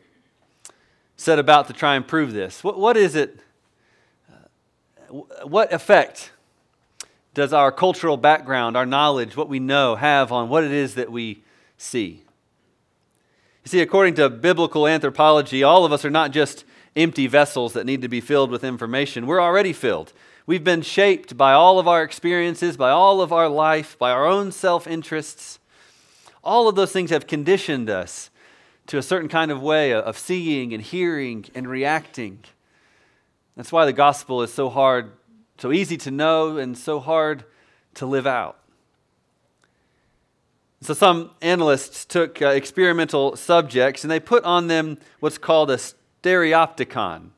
set 1.16 1.38
about 1.38 1.66
to 1.66 1.72
try 1.72 1.96
and 1.96 2.06
prove 2.06 2.32
this. 2.32 2.62
What, 2.62 2.78
what 2.78 2.96
is 2.96 3.16
it? 3.16 3.40
Uh, 4.30 5.46
what 5.46 5.72
effect 5.72 6.30
does 7.34 7.52
our 7.52 7.72
cultural 7.72 8.16
background, 8.16 8.76
our 8.76 8.86
knowledge, 8.86 9.36
what 9.36 9.48
we 9.48 9.58
know, 9.58 9.96
have 9.96 10.32
on 10.32 10.48
what 10.48 10.64
it 10.64 10.72
is 10.72 10.94
that 10.94 11.10
we 11.10 11.42
see? 11.76 12.22
You 13.64 13.68
see, 13.68 13.80
according 13.80 14.14
to 14.14 14.28
biblical 14.28 14.86
anthropology, 14.86 15.62
all 15.62 15.84
of 15.84 15.92
us 15.92 16.04
are 16.04 16.10
not 16.10 16.32
just 16.32 16.64
empty 16.96 17.26
vessels 17.26 17.72
that 17.72 17.86
need 17.86 18.02
to 18.02 18.08
be 18.08 18.20
filled 18.20 18.50
with 18.50 18.64
information. 18.64 19.26
We're 19.26 19.40
already 19.40 19.72
filled. 19.72 20.12
We've 20.46 20.64
been 20.64 20.82
shaped 20.82 21.36
by 21.36 21.52
all 21.52 21.78
of 21.78 21.86
our 21.86 22.02
experiences, 22.02 22.76
by 22.76 22.90
all 22.90 23.20
of 23.20 23.32
our 23.32 23.48
life, 23.48 23.96
by 23.98 24.10
our 24.10 24.26
own 24.26 24.50
self 24.50 24.86
interests. 24.86 25.60
All 26.42 26.68
of 26.68 26.74
those 26.74 26.92
things 26.92 27.10
have 27.10 27.28
conditioned 27.28 27.88
us 27.88 28.30
to 28.88 28.98
a 28.98 29.02
certain 29.02 29.28
kind 29.28 29.52
of 29.52 29.62
way 29.62 29.92
of 29.92 30.18
seeing 30.18 30.74
and 30.74 30.82
hearing 30.82 31.44
and 31.54 31.68
reacting. 31.68 32.40
That's 33.56 33.70
why 33.70 33.84
the 33.84 33.92
gospel 33.92 34.42
is 34.42 34.52
so 34.52 34.68
hard, 34.68 35.12
so 35.62 35.70
easy 35.70 35.96
to 35.96 36.10
know, 36.10 36.56
and 36.56 36.76
so 36.76 36.98
hard 36.98 37.44
to 37.94 38.04
live 38.04 38.26
out. 38.26 38.58
So, 40.80 40.92
some 40.92 41.30
analysts 41.40 42.04
took 42.04 42.42
uh, 42.42 42.48
experimental 42.48 43.36
subjects 43.36 44.02
and 44.02 44.10
they 44.10 44.18
put 44.18 44.42
on 44.42 44.66
them 44.66 44.98
what's 45.20 45.38
called 45.38 45.70
a 45.70 45.76
stereopticon. 45.76 47.28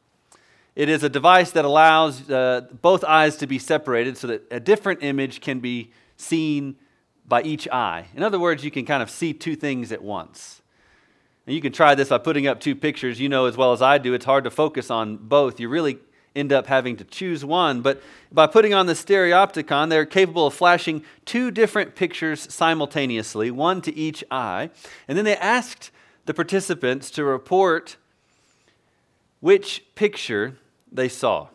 It 0.74 0.88
is 0.88 1.02
a 1.02 1.10
device 1.10 1.50
that 1.50 1.66
allows 1.66 2.30
uh, 2.30 2.62
both 2.80 3.04
eyes 3.04 3.36
to 3.36 3.46
be 3.46 3.58
separated 3.58 4.16
so 4.16 4.28
that 4.28 4.50
a 4.50 4.58
different 4.58 5.02
image 5.02 5.42
can 5.42 5.60
be 5.60 5.92
seen 6.16 6.76
by 7.28 7.42
each 7.42 7.68
eye. 7.68 8.06
In 8.16 8.22
other 8.22 8.40
words, 8.40 8.64
you 8.64 8.70
can 8.70 8.86
kind 8.86 9.02
of 9.02 9.10
see 9.10 9.34
two 9.34 9.54
things 9.54 9.92
at 9.92 10.00
once. 10.02 10.62
And 11.46 11.54
you 11.54 11.60
can 11.60 11.72
try 11.72 11.94
this 11.94 12.08
by 12.08 12.16
putting 12.16 12.46
up 12.46 12.58
two 12.58 12.74
pictures. 12.74 13.20
You 13.20 13.28
know 13.28 13.44
as 13.44 13.58
well 13.58 13.74
as 13.74 13.82
I 13.82 13.98
do, 13.98 14.14
it's 14.14 14.24
hard 14.24 14.44
to 14.44 14.50
focus 14.50 14.90
on 14.90 15.18
both. 15.18 15.60
You 15.60 15.68
really 15.68 15.98
end 16.34 16.52
up 16.52 16.66
having 16.66 16.96
to 16.96 17.04
choose 17.04 17.44
one. 17.44 17.80
But 17.80 18.02
by 18.32 18.46
putting 18.46 18.74
on 18.74 18.86
the 18.86 18.94
stereopticon, 18.94 19.88
they're 19.88 20.06
capable 20.06 20.46
of 20.46 20.54
flashing 20.54 21.04
two 21.24 21.50
different 21.50 21.94
pictures 21.94 22.52
simultaneously, 22.52 23.50
one 23.50 23.80
to 23.82 23.94
each 23.94 24.24
eye. 24.30 24.70
And 25.06 25.16
then 25.16 25.24
they 25.24 25.36
asked 25.36 25.90
the 26.26 26.34
participants 26.34 27.10
to 27.12 27.24
report 27.24 27.96
which 29.40 29.84
picture 29.94 30.56
they 30.90 31.08
saw. 31.08 31.48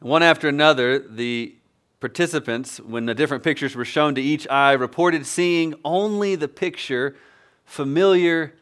One 0.00 0.22
after 0.22 0.48
another, 0.48 0.98
the 0.98 1.54
participants, 2.00 2.78
when 2.80 3.06
the 3.06 3.14
different 3.14 3.42
pictures 3.42 3.74
were 3.74 3.84
shown 3.84 4.14
to 4.14 4.20
each 4.20 4.46
eye, 4.48 4.72
reported 4.72 5.26
seeing 5.26 5.74
only 5.84 6.34
the 6.34 6.48
picture 6.48 7.16
familiar 7.64 8.54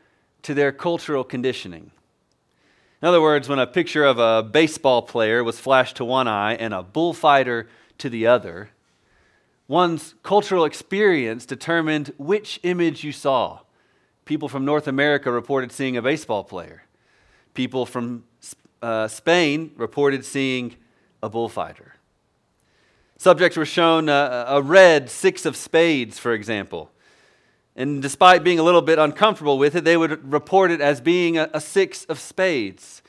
to 0.42 0.54
their 0.54 0.72
cultural 0.72 1.24
conditioning. 1.24 1.90
In 3.04 3.08
other 3.08 3.20
words, 3.20 3.50
when 3.50 3.58
a 3.58 3.66
picture 3.66 4.02
of 4.02 4.18
a 4.18 4.42
baseball 4.42 5.02
player 5.02 5.44
was 5.44 5.60
flashed 5.60 5.96
to 5.96 6.06
one 6.06 6.26
eye 6.26 6.54
and 6.54 6.72
a 6.72 6.82
bullfighter 6.82 7.68
to 7.98 8.08
the 8.08 8.26
other, 8.26 8.70
one's 9.68 10.14
cultural 10.22 10.64
experience 10.64 11.44
determined 11.44 12.14
which 12.16 12.58
image 12.62 13.04
you 13.04 13.12
saw. 13.12 13.60
People 14.24 14.48
from 14.48 14.64
North 14.64 14.88
America 14.88 15.30
reported 15.30 15.70
seeing 15.70 15.98
a 15.98 16.00
baseball 16.00 16.44
player. 16.44 16.84
People 17.52 17.84
from 17.84 18.24
uh, 18.80 19.06
Spain 19.06 19.72
reported 19.76 20.24
seeing 20.24 20.74
a 21.22 21.28
bullfighter. 21.28 21.96
Subjects 23.18 23.58
were 23.58 23.66
shown 23.66 24.08
a, 24.08 24.46
a 24.48 24.62
red 24.62 25.10
six 25.10 25.44
of 25.44 25.56
spades, 25.56 26.18
for 26.18 26.32
example. 26.32 26.90
And 27.76 28.00
despite 28.00 28.44
being 28.44 28.58
a 28.58 28.62
little 28.62 28.82
bit 28.82 28.98
uncomfortable 28.98 29.58
with 29.58 29.74
it, 29.74 29.84
they 29.84 29.96
would 29.96 30.32
report 30.32 30.70
it 30.70 30.80
as 30.80 31.00
being 31.00 31.36
a, 31.36 31.50
a 31.52 31.60
six 31.60 32.04
of 32.04 32.20
spades, 32.20 33.02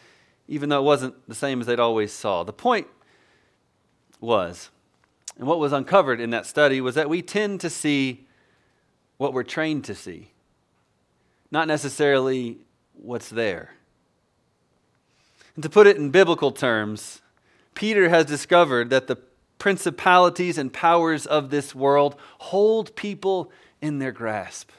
even 0.48 0.69
though 0.69 0.79
it 0.79 0.84
wasn't 0.84 1.15
the 1.27 1.36
same 1.36 1.62
as 1.62 1.67
they'd 1.67 1.79
always 1.79 2.12
saw. 2.12 2.43
The 2.43 2.53
point 2.53 2.88
was, 4.19 4.72
and 5.38 5.48
what 5.48 5.60
was 5.60 5.72
uncovered 5.72 6.19
in 6.19 6.31
that 6.31 6.45
study 6.45 6.81
was 6.81 6.95
that 6.95 7.10
we 7.10 7.22
tend 7.22 7.62
to 7.62 7.69
see 7.69 8.25
what 9.17 9.34
we're 9.34 9.43
trained 9.43 9.84
to 9.86 9.95
see, 9.95 10.31
not 11.51 11.67
necessarily 11.67 12.57
what's 12.93 13.29
there. 13.29 13.72
And 15.55 15.63
to 15.63 15.69
put 15.69 15.88
it 15.88 15.98
in 15.98 16.10
biblical 16.10 16.51
terms, 16.51 17.22
Peter 17.75 18.10
has 18.10 18.25
discovered 18.25 18.89
that 18.89 19.07
the 19.07 19.17
principalities 19.57 20.57
and 20.57 20.72
powers 20.74 21.25
of 21.25 21.50
this 21.50 21.74
world 21.74 22.15
hold 22.39 22.95
people 22.95 23.51
in 23.85 23.99
their 23.99 24.11
grasp. 24.11 24.71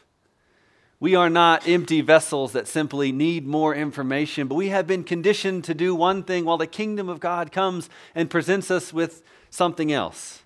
We 0.98 1.14
are 1.14 1.30
not 1.30 1.68
empty 1.68 2.00
vessels 2.00 2.52
that 2.52 2.66
simply 2.66 3.12
need 3.12 3.46
more 3.46 3.72
information, 3.72 4.48
but 4.48 4.56
we 4.56 4.68
have 4.70 4.86
been 4.86 5.04
conditioned 5.04 5.62
to 5.64 5.74
do 5.74 5.94
one 5.94 6.24
thing 6.24 6.44
while 6.44 6.58
the 6.58 6.66
kingdom 6.66 7.08
of 7.08 7.20
God 7.20 7.52
comes 7.52 7.88
and 8.14 8.28
presents 8.28 8.68
us 8.70 8.92
with 8.92 9.22
something 9.48 9.92
else. 9.92 10.42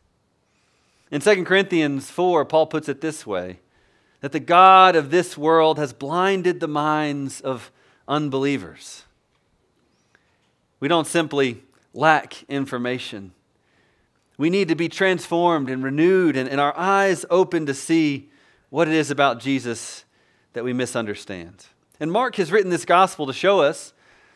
In 1.10 1.20
2 1.22 1.44
Corinthians 1.44 2.10
4, 2.10 2.44
Paul 2.44 2.66
puts 2.66 2.88
it 2.88 3.00
this 3.00 3.26
way 3.26 3.60
that 4.20 4.32
the 4.32 4.40
God 4.40 4.94
of 4.94 5.10
this 5.10 5.38
world 5.38 5.78
has 5.78 5.94
blinded 5.94 6.60
the 6.60 6.68
minds 6.68 7.40
of 7.40 7.72
unbelievers. 8.06 9.04
We 10.80 10.88
don't 10.88 11.06
simply 11.06 11.62
lack 11.94 12.42
information. 12.48 13.32
We 14.36 14.50
need 14.50 14.68
to 14.68 14.74
be 14.74 14.88
transformed 14.88 15.70
and 15.70 15.82
renewed 15.82 16.36
and, 16.36 16.48
and 16.48 16.60
our 16.60 16.76
eyes 16.76 17.24
open 17.30 17.66
to 17.66 17.74
see 17.74 18.30
what 18.70 18.88
it 18.88 18.94
is 18.94 19.10
about 19.10 19.40
Jesus 19.40 20.04
that 20.52 20.64
we 20.64 20.72
misunderstand. 20.72 21.66
And 22.00 22.10
Mark 22.10 22.36
has 22.36 22.50
written 22.50 22.70
this 22.70 22.84
gospel 22.84 23.26
to 23.26 23.32
show 23.32 23.60
us 23.60 23.92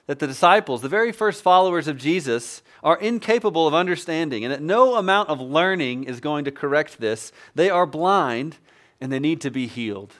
that 0.06 0.18
the 0.18 0.26
disciples, 0.26 0.82
the 0.82 0.88
very 0.88 1.12
first 1.12 1.42
followers 1.42 1.88
of 1.88 1.96
Jesus, 1.96 2.62
are 2.82 2.98
incapable 2.98 3.66
of 3.66 3.72
understanding, 3.72 4.44
and 4.44 4.52
that 4.52 4.60
no 4.60 4.96
amount 4.96 5.30
of 5.30 5.40
learning 5.40 6.04
is 6.04 6.20
going 6.20 6.44
to 6.44 6.50
correct 6.50 7.00
this. 7.00 7.32
They 7.54 7.70
are 7.70 7.86
blind 7.86 8.58
and 9.00 9.10
they 9.10 9.18
need 9.18 9.40
to 9.40 9.50
be 9.50 9.66
healed. 9.66 10.12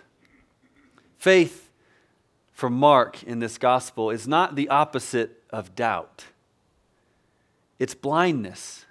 Faith 1.18 1.68
for 2.52 2.70
Mark 2.70 3.22
in 3.24 3.40
this 3.40 3.58
gospel 3.58 4.10
is 4.10 4.26
not 4.26 4.56
the 4.56 4.68
opposite 4.68 5.42
of 5.50 5.74
doubt, 5.74 6.26
it's 7.78 7.94
blindness 7.94 8.86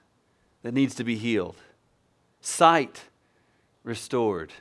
that 0.61 0.73
needs 0.73 0.93
to 0.95 1.03
be 1.03 1.15
healed, 1.15 1.57
sight 2.41 3.03
restored, 3.83 4.53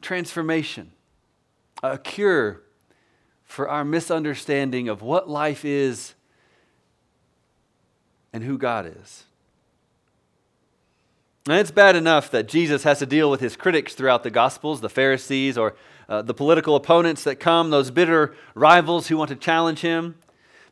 transformation, 0.00 0.92
a 1.82 1.98
cure 1.98 2.62
for 3.44 3.68
our 3.68 3.84
misunderstanding 3.84 4.88
of 4.88 5.02
what 5.02 5.28
life 5.28 5.64
is 5.64 6.14
and 8.32 8.44
who 8.44 8.58
God 8.58 8.92
is. 9.00 9.24
And 11.46 11.56
it's 11.56 11.70
bad 11.70 11.96
enough 11.96 12.30
that 12.30 12.46
Jesus 12.46 12.82
has 12.82 12.98
to 12.98 13.06
deal 13.06 13.30
with 13.30 13.40
his 13.40 13.56
critics 13.56 13.94
throughout 13.94 14.22
the 14.22 14.30
Gospels, 14.30 14.82
the 14.82 14.90
Pharisees, 14.90 15.56
or 15.56 15.74
uh, 16.06 16.20
the 16.20 16.34
political 16.34 16.76
opponents 16.76 17.24
that 17.24 17.36
come, 17.36 17.70
those 17.70 17.90
bitter 17.90 18.34
rivals 18.54 19.08
who 19.08 19.16
want 19.16 19.30
to 19.30 19.36
challenge 19.36 19.80
him. 19.80 20.16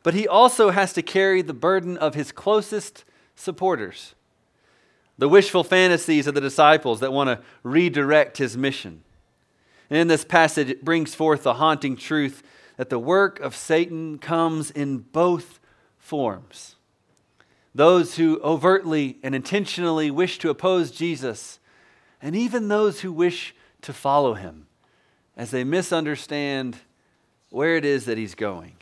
But 0.03 0.13
he 0.13 0.27
also 0.27 0.69
has 0.69 0.93
to 0.93 1.01
carry 1.01 1.41
the 1.41 1.53
burden 1.53 1.97
of 1.97 2.13
his 2.13 2.31
closest 2.31 3.05
supporters, 3.35 4.13
the 5.17 5.27
wishful 5.27 5.63
fantasies 5.63 6.27
of 6.27 6.35
the 6.35 6.41
disciples 6.41 6.99
that 6.99 7.11
want 7.11 7.29
to 7.29 7.43
redirect 7.63 8.37
his 8.37 8.55
mission. 8.55 9.03
And 9.89 9.99
in 9.99 10.07
this 10.07 10.25
passage, 10.25 10.69
it 10.69 10.83
brings 10.83 11.15
forth 11.15 11.43
the 11.43 11.55
haunting 11.55 11.95
truth 11.95 12.43
that 12.77 12.89
the 12.89 12.99
work 12.99 13.39
of 13.39 13.55
Satan 13.55 14.19
comes 14.19 14.69
in 14.71 14.99
both 14.99 15.59
forms. 15.97 16.75
Those 17.73 18.15
who 18.15 18.39
overtly 18.41 19.17
and 19.23 19.35
intentionally 19.35 20.09
wish 20.09 20.39
to 20.39 20.49
oppose 20.49 20.91
Jesus, 20.91 21.59
and 22.21 22.35
even 22.35 22.67
those 22.67 23.01
who 23.01 23.11
wish 23.11 23.55
to 23.81 23.93
follow 23.93 24.33
him 24.33 24.67
as 25.35 25.51
they 25.51 25.63
misunderstand 25.63 26.77
where 27.49 27.75
it 27.75 27.85
is 27.85 28.05
that 28.05 28.17
he's 28.17 28.35
going. 28.35 28.75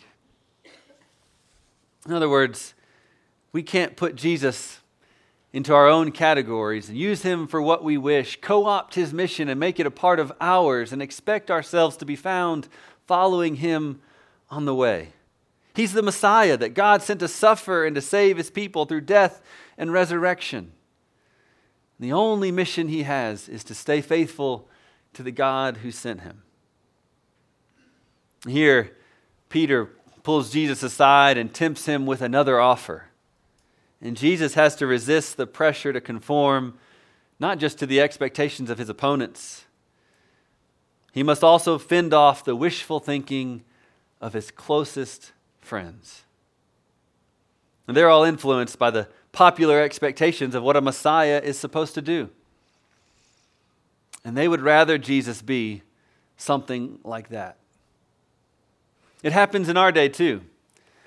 In 2.06 2.14
other 2.14 2.30
words, 2.30 2.74
we 3.52 3.64
can't 3.64 3.96
put 3.96 4.16
Jesus 4.16 4.80
into 5.56 5.74
our 5.74 5.88
own 5.88 6.12
categories 6.12 6.90
and 6.90 6.98
use 6.98 7.22
him 7.22 7.48
for 7.48 7.62
what 7.62 7.82
we 7.82 7.98
wish, 7.98 8.42
co 8.42 8.66
opt 8.66 8.96
his 8.96 9.14
mission 9.14 9.48
and 9.48 9.58
make 9.58 9.80
it 9.80 9.86
a 9.86 9.92
part 9.92 10.20
of 10.20 10.34
ours, 10.42 10.92
and 10.92 11.02
expect 11.02 11.50
ourselves 11.50 11.96
to 11.96 12.06
be 12.06 12.18
found 12.18 12.68
following 13.08 13.56
him 13.56 14.02
on 14.50 14.66
the 14.66 14.76
way. 14.76 15.14
He's 15.74 15.94
the 15.94 16.02
Messiah 16.02 16.58
that 16.58 16.74
God 16.74 17.02
sent 17.02 17.22
to 17.22 17.30
suffer 17.30 17.86
and 17.86 17.96
to 17.96 18.02
save 18.02 18.36
his 18.36 18.50
people 18.50 18.86
through 18.86 19.02
death 19.02 19.42
and 19.78 19.94
resurrection. 19.94 20.74
the 22.02 22.12
only 22.12 22.52
mission 22.52 22.90
he 22.90 23.04
has 23.04 23.48
is 23.48 23.64
to 23.64 23.74
stay 23.74 24.02
faithful 24.02 24.68
to 25.14 25.24
the 25.24 25.32
God 25.32 25.78
who 25.78 25.90
sent 25.90 26.22
him. 26.22 26.44
Here, 28.46 28.92
Peter 29.48 29.86
pulls 30.22 30.52
Jesus 30.52 30.84
aside 30.84 31.38
and 31.38 31.54
tempts 31.54 31.86
him 31.86 32.06
with 32.06 32.22
another 32.22 32.60
offer. 32.60 33.06
And 34.06 34.16
Jesus 34.16 34.54
has 34.54 34.76
to 34.76 34.86
resist 34.86 35.36
the 35.36 35.48
pressure 35.48 35.92
to 35.92 36.00
conform 36.00 36.78
not 37.40 37.58
just 37.58 37.80
to 37.80 37.88
the 37.88 38.00
expectations 38.00 38.70
of 38.70 38.78
his 38.78 38.88
opponents, 38.88 39.66
he 41.12 41.24
must 41.24 41.44
also 41.44 41.80
fend 41.80 42.14
off 42.14 42.44
the 42.44 42.56
wishful 42.56 43.00
thinking 43.00 43.64
of 44.22 44.34
his 44.34 44.52
closest 44.52 45.32
friends. 45.60 46.22
And 47.88 47.98
they're 47.98 48.10
all 48.10 48.24
influenced 48.24 48.78
by 48.78 48.92
the 48.92 49.08
popular 49.32 49.82
expectations 49.82 50.54
of 50.54 50.62
what 50.62 50.78
a 50.78 50.82
Messiah 50.82 51.42
is 51.44 51.58
supposed 51.58 51.96
to 51.96 52.02
do. 52.02 52.30
And 54.24 54.38
they 54.38 54.48
would 54.48 54.62
rather 54.62 55.00
Jesus 55.00 55.42
be 55.42 55.82
something 56.38 57.00
like 57.04 57.30
that. 57.30 57.58
It 59.24 59.34
happens 59.34 59.68
in 59.68 59.78
our 59.78 59.92
day 59.92 60.10
too 60.10 60.42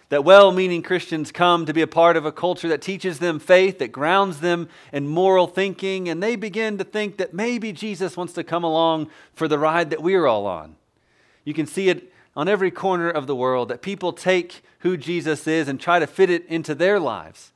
that 0.08 0.24
well 0.24 0.52
meaning 0.52 0.82
Christians 0.82 1.30
come 1.30 1.66
to 1.66 1.74
be 1.74 1.82
a 1.82 1.86
part 1.86 2.16
of 2.16 2.24
a 2.24 2.32
culture 2.32 2.68
that 2.68 2.80
teaches 2.80 3.18
them 3.18 3.38
faith, 3.38 3.78
that 3.78 3.92
grounds 3.92 4.40
them 4.40 4.68
in 4.92 5.06
moral 5.06 5.46
thinking, 5.46 6.08
and 6.08 6.22
they 6.22 6.36
begin 6.36 6.78
to 6.78 6.84
think 6.84 7.18
that 7.18 7.34
maybe 7.34 7.72
Jesus 7.72 8.16
wants 8.16 8.32
to 8.34 8.44
come 8.44 8.64
along 8.64 9.10
for 9.34 9.48
the 9.48 9.58
ride 9.58 9.90
that 9.90 10.02
we're 10.02 10.26
all 10.26 10.46
on. 10.46 10.76
You 11.44 11.54
can 11.54 11.66
see 11.66 11.88
it 11.88 12.12
on 12.36 12.48
every 12.48 12.70
corner 12.70 13.10
of 13.10 13.26
the 13.26 13.36
world 13.36 13.68
that 13.68 13.82
people 13.82 14.12
take 14.12 14.62
who 14.80 14.96
Jesus 14.96 15.46
is 15.46 15.66
and 15.66 15.80
try 15.80 15.98
to 15.98 16.06
fit 16.06 16.30
it 16.30 16.46
into 16.46 16.74
their 16.74 17.00
lives 17.00 17.52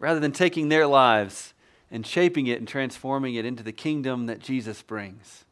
rather 0.00 0.18
than 0.18 0.32
taking 0.32 0.68
their 0.68 0.88
lives 0.88 1.54
and 1.90 2.04
shaping 2.04 2.48
it 2.48 2.58
and 2.58 2.66
transforming 2.66 3.36
it 3.36 3.44
into 3.44 3.62
the 3.62 3.72
kingdom 3.72 4.26
that 4.26 4.40
Jesus 4.40 4.82
brings. 4.82 5.44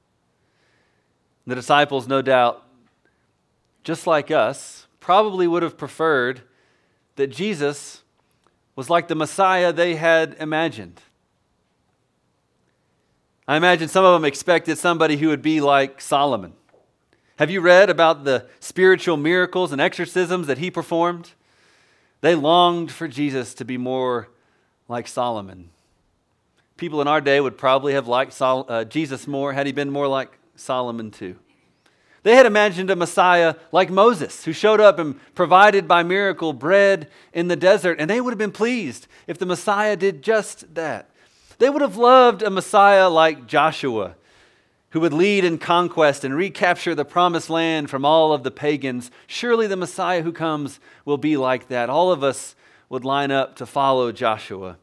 The 1.47 1.55
disciples, 1.55 2.09
no 2.09 2.21
doubt, 2.21 2.65
just 3.85 4.07
like 4.07 4.31
us, 4.33 4.88
probably 5.09 5.49
would 5.49 5.63
have 5.63 5.79
preferred 5.79 6.43
that 7.17 7.29
Jesus 7.29 8.03
was 8.77 8.91
like 8.91 9.09
the 9.09 9.15
Messiah 9.15 9.73
they 9.73 9.95
had 9.95 10.37
imagined. 10.39 11.01
I 13.49 13.57
imagine 13.57 13.89
some 13.89 14.05
of 14.05 14.13
them 14.13 14.27
expected 14.27 14.77
somebody 14.77 15.17
who 15.17 15.29
would 15.29 15.41
be 15.41 15.63
like 15.63 16.03
Solomon. 16.03 16.53
Have 17.39 17.49
you 17.49 17.63
read 17.63 17.89
about 17.89 18.25
the 18.25 18.49
spiritual 18.61 19.17
miracles 19.17 19.73
and 19.73 19.81
exorcisms 19.81 20.47
that 20.47 20.59
he 20.59 20.71
performed? 20.71 21.31
They 22.21 22.35
longed 22.35 22.93
for 22.93 23.09
Jesus 23.09 23.55
to 23.55 23.65
be 23.65 23.79
more 23.79 24.29
like 24.89 25.09
Solomon. 25.09 25.71
People 26.77 27.01
in 27.01 27.09
our 27.09 27.23
day 27.23 27.41
would 27.41 27.57
probably 27.57 27.95
have 27.95 28.09
liked 28.09 28.35
Sol- 28.35 28.67
uh, 28.69 28.85
Jesus 28.85 29.27
more 29.27 29.55
had 29.55 29.65
he 29.65 29.73
been 29.73 29.89
more 29.89 30.07
like 30.07 30.37
Solomon 30.55 31.11
too. 31.11 31.37
They 32.23 32.35
had 32.35 32.47
imagined 32.47 32.91
a 32.91 32.97
Messiah 32.97 33.55
like 33.73 33.91
Moses, 33.91 34.45
who 34.45 34.53
showed 34.53 34.81
up 34.81 34.99
and 34.99 35.19
provided 35.35 35.87
by 35.87 36.03
miracle 36.03 36.53
bread 36.53 37.09
in 37.33 37.49
the 37.49 37.57
desert, 37.57 38.01
and 38.01 38.11
they 38.11 38.21
would 38.21 38.33
have 38.33 38.39
been 38.39 38.53
pleased 38.53 39.07
if 39.27 39.39
the 39.39 39.47
Messiah 39.47 39.97
did 39.97 40.23
just 40.23 40.75
that. 40.75 41.11
They 41.59 41.71
would 41.71 41.83
have 41.83 41.97
loved 41.97 42.43
a 42.43 42.51
Messiah 42.51 43.09
like 43.09 43.47
Joshua, 43.47 44.15
who 44.91 45.01
would 45.01 45.13
lead 45.13 45.45
in 45.45 45.59
conquest 45.59 46.25
and 46.25 46.35
recapture 46.35 46.95
the 46.95 47.05
promised 47.05 47.51
land 47.51 47.91
from 47.91 48.05
all 48.05 48.33
of 48.33 48.43
the 48.43 48.51
pagans. 48.51 49.11
Surely 49.27 49.67
the 49.67 49.77
Messiah 49.77 50.23
who 50.23 50.33
comes 50.33 50.81
will 51.05 51.19
be 51.19 51.37
like 51.37 51.69
that. 51.69 51.91
All 51.91 52.11
of 52.11 52.25
us 52.25 52.57
would 52.89 53.05
line 53.05 53.31
up 53.31 53.57
to 53.57 53.67
follow 53.67 54.13
Joshua. 54.13 54.79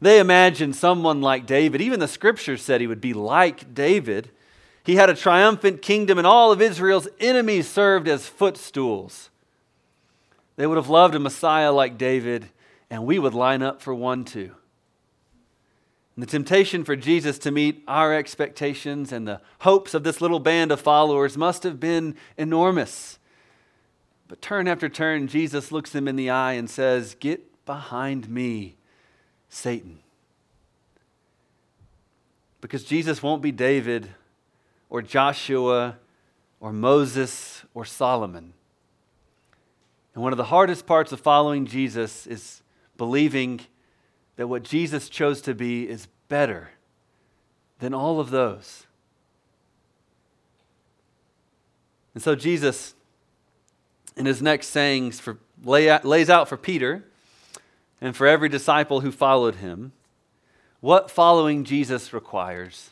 They 0.00 0.20
imagined 0.20 0.76
someone 0.76 1.20
like 1.20 1.46
David. 1.46 1.80
Even 1.80 2.00
the 2.00 2.08
scriptures 2.08 2.62
said 2.62 2.80
he 2.80 2.86
would 2.86 3.00
be 3.00 3.14
like 3.14 3.74
David. 3.74 4.30
He 4.86 4.94
had 4.94 5.10
a 5.10 5.14
triumphant 5.14 5.82
kingdom, 5.82 6.16
and 6.16 6.24
all 6.24 6.52
of 6.52 6.62
Israel's 6.62 7.08
enemies 7.18 7.68
served 7.68 8.06
as 8.06 8.28
footstools. 8.28 9.30
They 10.54 10.64
would 10.64 10.76
have 10.76 10.88
loved 10.88 11.16
a 11.16 11.18
Messiah 11.18 11.72
like 11.72 11.98
David, 11.98 12.50
and 12.88 13.04
we 13.04 13.18
would 13.18 13.34
line 13.34 13.62
up 13.62 13.82
for 13.82 13.92
one 13.92 14.24
too. 14.24 14.52
And 16.14 16.22
the 16.22 16.26
temptation 16.26 16.84
for 16.84 16.94
Jesus 16.94 17.36
to 17.40 17.50
meet 17.50 17.82
our 17.88 18.14
expectations 18.14 19.10
and 19.10 19.26
the 19.26 19.40
hopes 19.62 19.92
of 19.92 20.04
this 20.04 20.20
little 20.20 20.38
band 20.38 20.70
of 20.70 20.80
followers 20.80 21.36
must 21.36 21.64
have 21.64 21.80
been 21.80 22.14
enormous. 22.36 23.18
But 24.28 24.40
turn 24.40 24.68
after 24.68 24.88
turn, 24.88 25.26
Jesus 25.26 25.72
looks 25.72 25.90
them 25.90 26.06
in 26.06 26.14
the 26.14 26.30
eye 26.30 26.52
and 26.52 26.70
says, 26.70 27.16
Get 27.18 27.66
behind 27.66 28.28
me, 28.28 28.76
Satan. 29.48 29.98
Because 32.60 32.84
Jesus 32.84 33.20
won't 33.20 33.42
be 33.42 33.50
David 33.50 34.10
or 34.88 35.02
Joshua 35.02 35.96
or 36.60 36.72
Moses 36.72 37.64
or 37.74 37.84
Solomon. 37.84 38.52
And 40.14 40.22
one 40.22 40.32
of 40.32 40.38
the 40.38 40.44
hardest 40.44 40.86
parts 40.86 41.12
of 41.12 41.20
following 41.20 41.66
Jesus 41.66 42.26
is 42.26 42.62
believing 42.96 43.60
that 44.36 44.48
what 44.48 44.62
Jesus 44.62 45.08
chose 45.08 45.40
to 45.42 45.54
be 45.54 45.88
is 45.88 46.08
better 46.28 46.70
than 47.78 47.92
all 47.92 48.20
of 48.20 48.30
those. 48.30 48.86
And 52.14 52.22
so 52.22 52.34
Jesus, 52.34 52.94
in 54.16 54.24
his 54.24 54.40
next 54.40 54.68
sayings, 54.68 55.20
for, 55.20 55.38
lay 55.62 55.98
lays 56.00 56.30
out 56.30 56.48
for 56.48 56.56
Peter 56.56 57.04
and 58.00 58.16
for 58.16 58.26
every 58.26 58.48
disciple 58.48 59.00
who 59.00 59.12
followed 59.12 59.56
him 59.56 59.92
what 60.80 61.10
following 61.10 61.64
Jesus 61.64 62.12
requires 62.12 62.90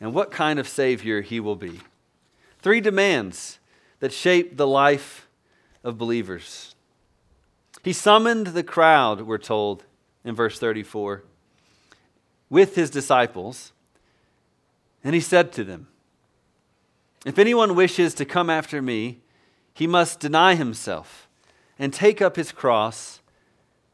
and 0.00 0.14
what 0.14 0.30
kind 0.30 0.58
of 0.58 0.66
Savior 0.66 1.20
he 1.20 1.38
will 1.40 1.56
be. 1.56 1.80
Three 2.60 2.80
demands 2.80 3.58
that 4.00 4.12
shape 4.12 4.56
the 4.56 4.66
life 4.66 5.28
of 5.84 5.98
believers. 5.98 6.74
He 7.82 7.92
summoned 7.92 8.48
the 8.48 8.62
crowd, 8.62 9.22
we're 9.22 9.38
told 9.38 9.84
in 10.24 10.34
verse 10.34 10.58
34, 10.58 11.24
with 12.48 12.74
his 12.74 12.90
disciples, 12.90 13.72
and 15.02 15.14
he 15.14 15.20
said 15.20 15.52
to 15.52 15.64
them, 15.64 15.88
If 17.24 17.38
anyone 17.38 17.74
wishes 17.74 18.12
to 18.14 18.24
come 18.24 18.50
after 18.50 18.82
me, 18.82 19.20
he 19.72 19.86
must 19.86 20.20
deny 20.20 20.56
himself 20.56 21.28
and 21.78 21.92
take 21.94 22.20
up 22.20 22.36
his 22.36 22.52
cross 22.52 23.20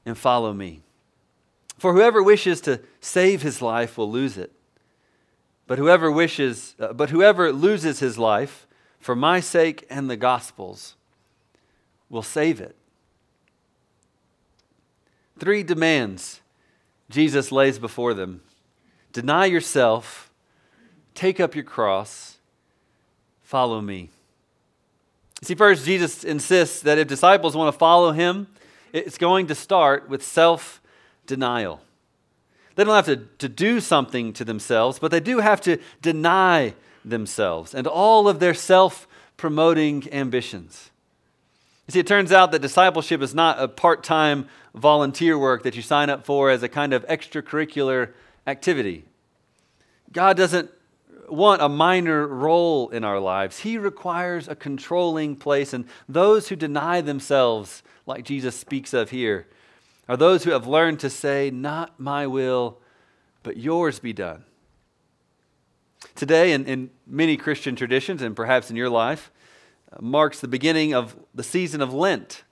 and 0.05 0.19
follow 0.19 0.53
me. 0.53 0.83
For 1.79 1.93
whoever 1.93 2.23
wishes 2.23 2.61
to 2.63 2.81
save 3.01 3.43
his 3.43 3.61
life 3.63 3.99
will 3.99 4.11
lose 4.11 4.37
it. 4.39 4.53
But 5.67 5.79
whoever 5.79 6.11
wishes, 6.11 6.75
uh, 6.79 6.93
but 6.93 7.11
whoever 7.11 7.53
loses 7.53 7.99
his 7.99 8.19
life 8.19 8.67
for 9.01 9.17
my 9.17 9.41
sake 9.41 9.87
and 9.91 10.09
the 10.09 10.17
gospel's 10.17 10.95
will 12.09 12.23
save 12.23 12.61
it. 12.61 12.77
Three 15.39 15.63
demands 15.63 16.41
Jesus 17.11 17.53
lays 17.53 17.79
before 17.79 18.15
them 18.15 18.43
deny 19.13 19.47
yourself, 19.47 20.31
take 21.15 21.41
up 21.41 21.55
your 21.55 21.65
cross, 21.65 22.37
follow 23.43 23.81
me. 23.81 24.11
See, 25.43 25.55
first, 25.55 25.85
Jesus 25.87 26.23
insists 26.25 26.81
that 26.81 26.99
if 26.99 27.09
disciples 27.09 27.57
want 27.57 27.73
to 27.73 27.79
follow 27.79 28.13
him, 28.13 28.47
it's 28.93 29.19
going 29.19 29.47
to 29.47 29.55
start 29.55 30.09
with 30.09 30.23
self 30.23 30.81
denial. 31.27 31.81
They 32.77 32.85
don't 32.85 32.95
have 32.95 33.07
to, 33.07 33.17
to 33.39 33.49
do 33.49 33.81
something 33.81 34.33
to 34.35 34.45
themselves, 34.45 34.99
but 34.99 35.11
they 35.11 35.21
do 35.21 35.41
have 35.41 35.61
to 35.63 35.79
deny 36.01 36.75
themselves 37.05 37.75
and 37.75 37.87
all 37.87 38.29
of 38.29 38.39
their 38.39 38.55
self 38.55 39.09
promoting 39.37 40.13
ambitions. 40.13 40.91
You 41.87 41.93
see, 41.93 42.01
it 42.01 42.07
turns 42.07 42.33
out 42.33 42.53
that 42.53 42.61
discipleship 42.61 43.23
is 43.23 43.35
not 43.35 43.61
a 43.61 43.69
part 43.69 44.05
time 44.05 44.49
volunteer 44.75 45.39
work 45.39 45.63
that 45.63 45.75
you 45.75 45.83
sign 45.83 46.11
up 46.11 46.25
for 46.25 46.51
as 46.51 46.63
a 46.63 46.69
kind 46.69 46.93
of 46.93 47.07
extracurricular 47.07 48.13
activity. 48.47 49.05
God 50.13 50.37
doesn't 50.37 50.71
want 51.29 51.63
a 51.63 51.69
minor 51.69 52.27
role 52.27 52.89
in 52.91 53.05
our 53.05 53.19
lives, 53.19 53.61
He 53.61 53.79
requires 53.79 54.49
a 54.49 54.55
controlling 54.55 55.35
place. 55.37 55.73
And 55.73 55.87
those 56.09 56.49
who 56.49 56.57
deny 56.57 57.01
themselves, 57.01 57.83
like 58.05 58.25
Jesus 58.25 58.55
speaks 58.55 58.93
of 58.93 59.11
here, 59.11 59.47
are 60.09 60.17
those 60.17 60.45
who 60.45 60.51
have 60.51 60.67
learned 60.67 61.01
to 61.01 61.11
say, 61.11 61.51
Not 61.51 61.99
my 61.99 62.27
will, 62.27 62.79
but 63.43 63.57
yours 63.57 63.99
be 63.99 64.13
done. 64.13 64.45
Today, 66.15 66.53
in, 66.53 66.67
in 66.67 66.91
many 67.07 67.37
Christian 67.37 67.77
traditions, 67.77 68.23
and 68.23 68.37
perhaps 68.37 68.71
in 68.71 68.77
your 68.77 68.91
life, 68.91 69.31
uh, 69.93 69.99
marks 70.01 70.41
the 70.41 70.49
beginning 70.49 70.95
of 70.95 71.17
the 71.35 71.43
season 71.43 71.81
of 71.81 71.93
Lent. 71.93 72.45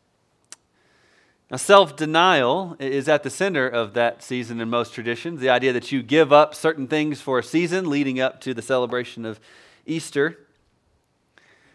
Now, 1.51 1.59
self 1.59 1.95
denial 1.97 2.77
is 2.81 3.09
at 3.09 3.23
the 3.23 3.31
center 3.31 3.69
of 3.69 3.95
that 3.95 4.23
season 4.23 4.61
in 4.61 4.71
most 4.71 4.95
traditions. 4.95 5.40
The 5.40 5.51
idea 5.51 5.73
that 5.73 5.93
you 5.93 6.03
give 6.03 6.33
up 6.33 6.55
certain 6.55 6.88
things 6.88 7.21
for 7.21 7.38
a 7.38 7.43
season 7.43 7.88
leading 7.88 8.19
up 8.19 8.40
to 8.43 8.55
the 8.55 8.62
celebration 8.62 9.25
of 9.25 9.38
Easter. 9.87 10.38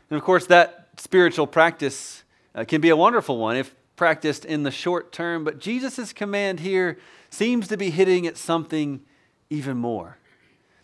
And 0.10 0.18
of 0.18 0.24
course, 0.24 0.48
that 0.48 0.90
spiritual 0.98 1.48
practice 1.48 2.24
uh, 2.56 2.66
can 2.66 2.82
be 2.82 2.90
a 2.90 2.98
wonderful 2.98 3.38
one 3.38 3.56
if 3.56 3.74
practiced 4.00 4.46
in 4.46 4.64
the 4.64 4.72
short 4.72 5.12
term, 5.12 5.44
but 5.44 5.60
Jesus' 5.60 6.14
command 6.14 6.62
here 6.62 6.98
seems 7.30 7.68
to 7.68 7.76
be 7.76 7.90
hitting 7.90 8.26
at 8.26 8.38
something 8.38 9.02
even 9.50 9.76
more. 9.76 10.18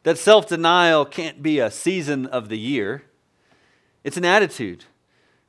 That 0.04 0.18
self 0.18 0.50
denial 0.50 1.06
can't 1.06 1.42
be 1.42 1.60
a 1.60 1.72
season 1.72 2.26
of 2.26 2.50
the 2.50 2.58
year, 2.58 3.04
it's 4.04 4.18
an 4.18 4.26
attitude, 4.26 4.84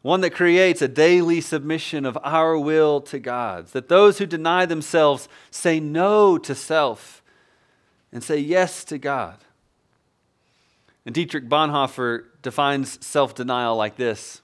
one 0.03 0.21
that 0.21 0.31
creates 0.31 0.81
a 0.81 0.87
daily 0.87 1.41
submission 1.41 2.07
of 2.07 2.17
our 2.23 2.57
will 2.57 3.01
to 3.01 3.19
God's. 3.19 3.73
That 3.73 3.89
those 3.89 4.19
who 4.19 4.27
deny 4.27 4.65
themselves 4.65 5.29
say 5.51 5.81
no 5.81 6.39
to 6.39 6.55
self 6.55 7.21
and 8.13 8.23
say 8.23 8.39
yes 8.39 8.85
to 8.85 8.97
God. 8.97 9.39
And 11.05 11.13
Dietrich 11.13 11.49
Bonhoeffer 11.49 12.27
defines 12.43 13.05
self 13.05 13.35
denial 13.35 13.75
like 13.75 13.97
this 13.97 14.41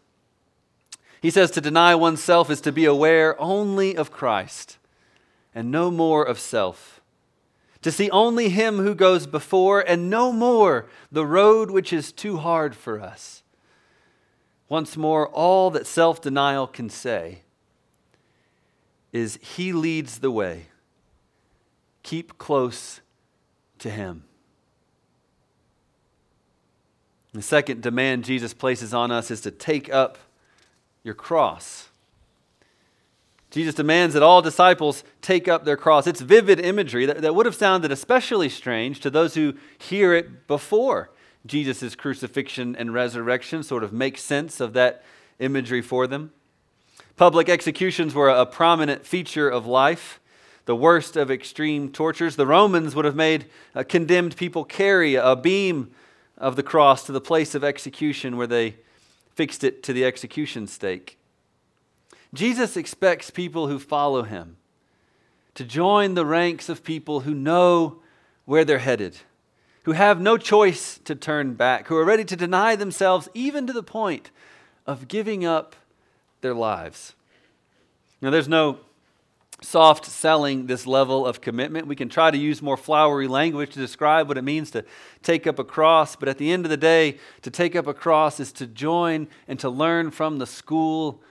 he 1.22 1.30
says 1.30 1.52
to 1.52 1.60
deny 1.60 1.94
oneself 1.94 2.50
is 2.50 2.60
to 2.62 2.72
be 2.72 2.84
aware 2.84 3.40
only 3.40 3.94
of 3.94 4.10
Christ 4.10 4.76
and 5.54 5.70
no 5.70 5.88
more 5.88 6.24
of 6.24 6.40
self. 6.40 7.00
To 7.82 7.92
see 7.92 8.10
only 8.10 8.48
Him 8.48 8.78
who 8.78 8.92
goes 8.92 9.28
before 9.28 9.80
and 9.80 10.10
no 10.10 10.32
more 10.32 10.86
the 11.12 11.24
road 11.24 11.70
which 11.70 11.92
is 11.92 12.10
too 12.10 12.38
hard 12.38 12.74
for 12.74 13.00
us. 13.00 13.44
Once 14.68 14.96
more, 14.96 15.28
all 15.28 15.70
that 15.70 15.86
self 15.86 16.20
denial 16.20 16.66
can 16.66 16.90
say 16.90 17.42
is 19.12 19.38
He 19.40 19.72
leads 19.72 20.18
the 20.18 20.30
way. 20.32 20.66
Keep 22.02 22.36
close 22.36 23.00
to 23.78 23.90
Him. 23.90 24.24
The 27.32 27.42
second 27.42 27.80
demand 27.80 28.24
Jesus 28.24 28.52
places 28.54 28.92
on 28.92 29.12
us 29.12 29.30
is 29.30 29.40
to 29.42 29.52
take 29.52 29.92
up 29.92 30.18
your 31.04 31.14
cross. 31.14 31.88
Jesus 33.50 33.74
demands 33.74 34.14
that 34.14 34.22
all 34.22 34.40
disciples 34.40 35.04
take 35.20 35.46
up 35.46 35.64
their 35.64 35.76
cross. 35.76 36.06
It's 36.06 36.22
vivid 36.22 36.58
imagery 36.58 37.04
that, 37.04 37.20
that 37.20 37.34
would 37.34 37.44
have 37.44 37.54
sounded 37.54 37.92
especially 37.92 38.48
strange 38.48 39.00
to 39.00 39.10
those 39.10 39.34
who 39.34 39.54
hear 39.78 40.14
it 40.14 40.46
before 40.46 41.10
Jesus' 41.44 41.94
crucifixion 41.94 42.74
and 42.76 42.94
resurrection, 42.94 43.62
sort 43.62 43.84
of 43.84 43.92
make 43.92 44.16
sense 44.16 44.60
of 44.60 44.72
that 44.72 45.04
imagery 45.38 45.82
for 45.82 46.06
them. 46.06 46.32
Public 47.16 47.48
executions 47.48 48.14
were 48.14 48.30
a 48.30 48.46
prominent 48.46 49.04
feature 49.04 49.50
of 49.50 49.66
life, 49.66 50.18
the 50.64 50.76
worst 50.76 51.16
of 51.16 51.30
extreme 51.30 51.90
tortures. 51.90 52.36
The 52.36 52.46
Romans 52.46 52.94
would 52.94 53.04
have 53.04 53.16
made 53.16 53.46
uh, 53.74 53.82
condemned 53.82 54.36
people 54.36 54.64
carry 54.64 55.16
a 55.16 55.36
beam 55.36 55.90
of 56.38 56.56
the 56.56 56.62
cross 56.62 57.04
to 57.04 57.12
the 57.12 57.20
place 57.20 57.54
of 57.54 57.64
execution 57.64 58.36
where 58.36 58.46
they 58.46 58.76
fixed 59.34 59.64
it 59.64 59.82
to 59.82 59.92
the 59.92 60.04
execution 60.04 60.66
stake. 60.66 61.18
Jesus 62.34 62.76
expects 62.76 63.30
people 63.30 63.68
who 63.68 63.78
follow 63.78 64.22
him 64.22 64.56
to 65.54 65.64
join 65.64 66.14
the 66.14 66.24
ranks 66.24 66.68
of 66.68 66.84
people 66.84 67.20
who 67.20 67.34
know 67.34 68.00
where 68.44 68.64
they're 68.64 68.78
headed, 68.78 69.18
who 69.82 69.92
have 69.92 70.20
no 70.20 70.38
choice 70.38 70.98
to 71.04 71.14
turn 71.14 71.54
back, 71.54 71.88
who 71.88 71.96
are 71.96 72.04
ready 72.04 72.24
to 72.24 72.36
deny 72.36 72.74
themselves 72.74 73.28
even 73.34 73.66
to 73.66 73.72
the 73.72 73.82
point 73.82 74.30
of 74.86 75.08
giving 75.08 75.44
up 75.44 75.76
their 76.40 76.54
lives. 76.54 77.14
Now, 78.20 78.30
there's 78.30 78.48
no 78.48 78.78
soft 79.64 80.06
selling 80.06 80.66
this 80.66 80.86
level 80.86 81.26
of 81.26 81.40
commitment. 81.40 81.86
We 81.86 81.96
can 81.96 82.08
try 82.08 82.30
to 82.30 82.36
use 82.36 82.62
more 82.62 82.76
flowery 82.76 83.28
language 83.28 83.72
to 83.72 83.78
describe 83.78 84.28
what 84.28 84.38
it 84.38 84.42
means 84.42 84.70
to 84.72 84.84
take 85.22 85.46
up 85.46 85.58
a 85.58 85.64
cross, 85.64 86.16
but 86.16 86.28
at 86.28 86.38
the 86.38 86.50
end 86.50 86.64
of 86.64 86.70
the 86.70 86.76
day, 86.76 87.18
to 87.42 87.50
take 87.50 87.76
up 87.76 87.86
a 87.86 87.94
cross 87.94 88.40
is 88.40 88.52
to 88.52 88.66
join 88.66 89.28
and 89.48 89.58
to 89.60 89.68
learn 89.68 90.10
from 90.10 90.38
the 90.38 90.46
school 90.46 91.22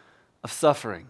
of 0.44 0.52
suffering. 0.52 1.08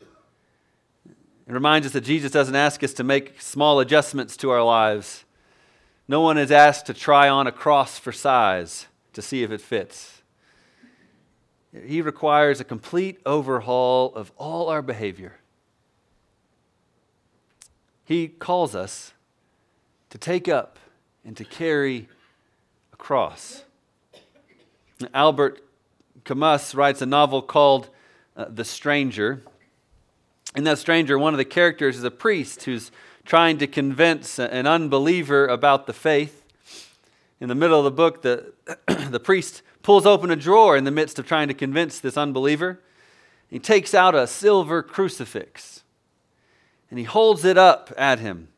It 0.00 1.52
reminds 1.52 1.86
us 1.86 1.92
that 1.94 2.02
Jesus 2.02 2.30
doesn't 2.30 2.56
ask 2.56 2.84
us 2.84 2.92
to 2.94 3.04
make 3.04 3.40
small 3.40 3.80
adjustments 3.80 4.36
to 4.38 4.50
our 4.50 4.62
lives. 4.62 5.24
No 6.06 6.20
one 6.20 6.38
is 6.38 6.50
asked 6.50 6.86
to 6.86 6.94
try 6.94 7.28
on 7.28 7.46
a 7.46 7.52
cross 7.52 7.98
for 7.98 8.12
size 8.12 8.86
to 9.14 9.22
see 9.22 9.42
if 9.42 9.50
it 9.50 9.60
fits. 9.60 10.22
He 11.86 12.00
requires 12.02 12.60
a 12.60 12.64
complete 12.64 13.18
overhaul 13.26 14.14
of 14.14 14.32
all 14.36 14.68
our 14.68 14.82
behavior 14.82 15.38
he 18.08 18.26
calls 18.26 18.74
us 18.74 19.12
to 20.08 20.16
take 20.16 20.48
up 20.48 20.78
and 21.26 21.36
to 21.36 21.44
carry 21.44 22.08
a 22.90 22.96
cross. 22.96 23.64
Albert 25.12 25.62
Camus 26.24 26.74
writes 26.74 27.02
a 27.02 27.06
novel 27.06 27.42
called 27.42 27.90
uh, 28.34 28.46
The 28.48 28.64
Stranger. 28.64 29.42
In 30.56 30.64
that 30.64 30.78
stranger, 30.78 31.18
one 31.18 31.34
of 31.34 31.38
the 31.38 31.44
characters 31.44 31.98
is 31.98 32.04
a 32.04 32.10
priest 32.10 32.62
who's 32.62 32.90
trying 33.26 33.58
to 33.58 33.66
convince 33.66 34.38
an 34.38 34.66
unbeliever 34.66 35.46
about 35.46 35.86
the 35.86 35.92
faith. 35.92 36.42
In 37.40 37.50
the 37.50 37.54
middle 37.54 37.76
of 37.78 37.84
the 37.84 37.90
book, 37.90 38.22
the, 38.22 38.54
the 39.10 39.20
priest 39.20 39.60
pulls 39.82 40.06
open 40.06 40.30
a 40.30 40.36
drawer 40.36 40.78
in 40.78 40.84
the 40.84 40.90
midst 40.90 41.18
of 41.18 41.26
trying 41.26 41.48
to 41.48 41.54
convince 41.54 42.00
this 42.00 42.16
unbeliever. 42.16 42.80
He 43.50 43.58
takes 43.58 43.92
out 43.92 44.14
a 44.14 44.26
silver 44.26 44.82
crucifix 44.82 45.82
and 46.90 46.98
he 46.98 47.04
holds 47.04 47.44
it 47.44 47.58
up 47.58 47.92
at 47.96 48.18
him 48.18 48.48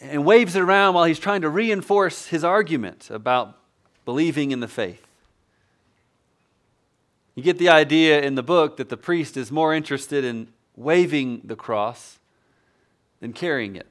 and 0.00 0.24
waves 0.24 0.54
it 0.56 0.60
around 0.60 0.94
while 0.94 1.04
he's 1.04 1.18
trying 1.18 1.40
to 1.40 1.48
reinforce 1.48 2.26
his 2.26 2.44
argument 2.44 3.08
about 3.10 3.58
believing 4.04 4.50
in 4.50 4.60
the 4.60 4.68
faith. 4.68 5.06
You 7.34 7.42
get 7.42 7.58
the 7.58 7.68
idea 7.68 8.20
in 8.20 8.34
the 8.34 8.42
book 8.42 8.76
that 8.76 8.90
the 8.90 8.96
priest 8.96 9.36
is 9.36 9.50
more 9.50 9.74
interested 9.74 10.24
in 10.24 10.48
waving 10.76 11.40
the 11.44 11.56
cross 11.56 12.18
than 13.20 13.32
carrying 13.32 13.76
it. 13.76 13.86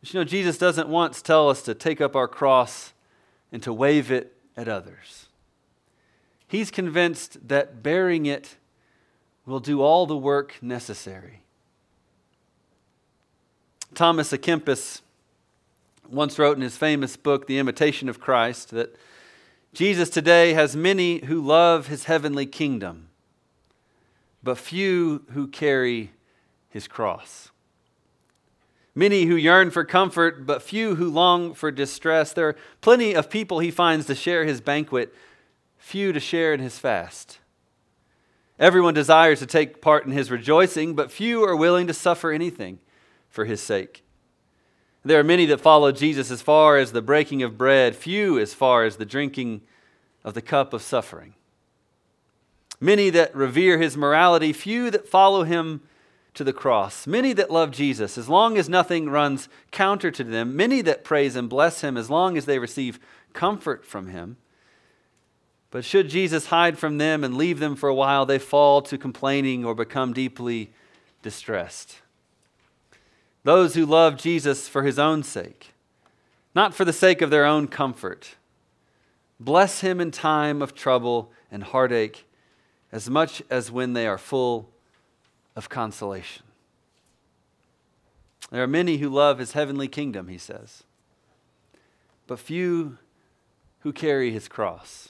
But 0.00 0.12
you 0.12 0.20
know, 0.20 0.24
Jesus 0.24 0.58
doesn't 0.58 0.88
once 0.88 1.22
tell 1.22 1.48
us 1.48 1.62
to 1.62 1.74
take 1.74 2.00
up 2.00 2.16
our 2.16 2.28
cross 2.28 2.92
and 3.52 3.62
to 3.62 3.72
wave 3.72 4.10
it 4.10 4.34
at 4.56 4.68
others. 4.68 5.26
He's 6.48 6.70
convinced 6.70 7.48
that 7.48 7.82
bearing 7.82 8.26
it 8.26 8.56
will 9.50 9.60
do 9.60 9.82
all 9.82 10.06
the 10.06 10.16
work 10.16 10.54
necessary. 10.62 11.42
Thomas 13.94 14.32
à 14.32 15.00
once 16.08 16.38
wrote 16.38 16.56
in 16.56 16.62
his 16.62 16.76
famous 16.76 17.16
book, 17.16 17.46
The 17.46 17.58
Imitation 17.58 18.08
of 18.08 18.20
Christ, 18.20 18.70
that 18.70 18.96
Jesus 19.72 20.08
today 20.10 20.54
has 20.54 20.74
many 20.74 21.24
who 21.24 21.40
love 21.40 21.88
his 21.88 22.04
heavenly 22.04 22.46
kingdom, 22.46 23.08
but 24.42 24.58
few 24.58 25.24
who 25.32 25.46
carry 25.46 26.12
his 26.68 26.88
cross. 26.88 27.50
Many 28.94 29.24
who 29.24 29.36
yearn 29.36 29.70
for 29.70 29.84
comfort, 29.84 30.46
but 30.46 30.62
few 30.62 30.96
who 30.96 31.08
long 31.08 31.54
for 31.54 31.70
distress. 31.70 32.32
There 32.32 32.48
are 32.48 32.56
plenty 32.80 33.14
of 33.14 33.30
people 33.30 33.60
he 33.60 33.70
finds 33.70 34.06
to 34.06 34.14
share 34.14 34.44
his 34.44 34.60
banquet, 34.60 35.14
few 35.78 36.12
to 36.12 36.20
share 36.20 36.52
in 36.52 36.60
his 36.60 36.78
fast. 36.78 37.38
Everyone 38.60 38.92
desires 38.92 39.38
to 39.38 39.46
take 39.46 39.80
part 39.80 40.04
in 40.04 40.12
his 40.12 40.30
rejoicing, 40.30 40.94
but 40.94 41.10
few 41.10 41.42
are 41.42 41.56
willing 41.56 41.86
to 41.86 41.94
suffer 41.94 42.30
anything 42.30 42.78
for 43.30 43.46
his 43.46 43.62
sake. 43.62 44.04
There 45.02 45.18
are 45.18 45.24
many 45.24 45.46
that 45.46 45.62
follow 45.62 45.92
Jesus 45.92 46.30
as 46.30 46.42
far 46.42 46.76
as 46.76 46.92
the 46.92 47.00
breaking 47.00 47.42
of 47.42 47.56
bread, 47.56 47.96
few 47.96 48.38
as 48.38 48.52
far 48.52 48.84
as 48.84 48.96
the 48.96 49.06
drinking 49.06 49.62
of 50.22 50.34
the 50.34 50.42
cup 50.42 50.74
of 50.74 50.82
suffering. 50.82 51.32
Many 52.78 53.08
that 53.08 53.34
revere 53.34 53.78
his 53.78 53.96
morality, 53.96 54.52
few 54.52 54.90
that 54.90 55.08
follow 55.08 55.44
him 55.44 55.80
to 56.34 56.44
the 56.44 56.52
cross. 56.52 57.06
Many 57.06 57.32
that 57.32 57.50
love 57.50 57.70
Jesus, 57.70 58.18
as 58.18 58.28
long 58.28 58.58
as 58.58 58.68
nothing 58.68 59.08
runs 59.08 59.48
counter 59.70 60.10
to 60.10 60.22
them. 60.22 60.54
Many 60.54 60.82
that 60.82 61.02
praise 61.02 61.34
and 61.34 61.48
bless 61.48 61.80
him, 61.80 61.96
as 61.96 62.10
long 62.10 62.36
as 62.36 62.44
they 62.44 62.58
receive 62.58 63.00
comfort 63.32 63.86
from 63.86 64.08
him. 64.08 64.36
But 65.70 65.84
should 65.84 66.08
Jesus 66.08 66.46
hide 66.46 66.78
from 66.78 66.98
them 66.98 67.22
and 67.22 67.36
leave 67.36 67.60
them 67.60 67.76
for 67.76 67.88
a 67.88 67.94
while, 67.94 68.26
they 68.26 68.38
fall 68.38 68.82
to 68.82 68.98
complaining 68.98 69.64
or 69.64 69.74
become 69.74 70.12
deeply 70.12 70.72
distressed. 71.22 72.00
Those 73.44 73.74
who 73.74 73.86
love 73.86 74.16
Jesus 74.16 74.68
for 74.68 74.82
his 74.82 74.98
own 74.98 75.22
sake, 75.22 75.72
not 76.54 76.74
for 76.74 76.84
the 76.84 76.92
sake 76.92 77.22
of 77.22 77.30
their 77.30 77.44
own 77.44 77.68
comfort, 77.68 78.34
bless 79.38 79.80
him 79.80 80.00
in 80.00 80.10
time 80.10 80.60
of 80.60 80.74
trouble 80.74 81.30
and 81.50 81.62
heartache 81.62 82.26
as 82.92 83.08
much 83.08 83.42
as 83.48 83.70
when 83.70 83.92
they 83.92 84.06
are 84.06 84.18
full 84.18 84.68
of 85.54 85.68
consolation. 85.68 86.42
There 88.50 88.62
are 88.62 88.66
many 88.66 88.96
who 88.96 89.08
love 89.08 89.38
his 89.38 89.52
heavenly 89.52 89.86
kingdom, 89.86 90.26
he 90.26 90.38
says, 90.38 90.82
but 92.26 92.40
few 92.40 92.98
who 93.80 93.92
carry 93.92 94.32
his 94.32 94.48
cross. 94.48 95.09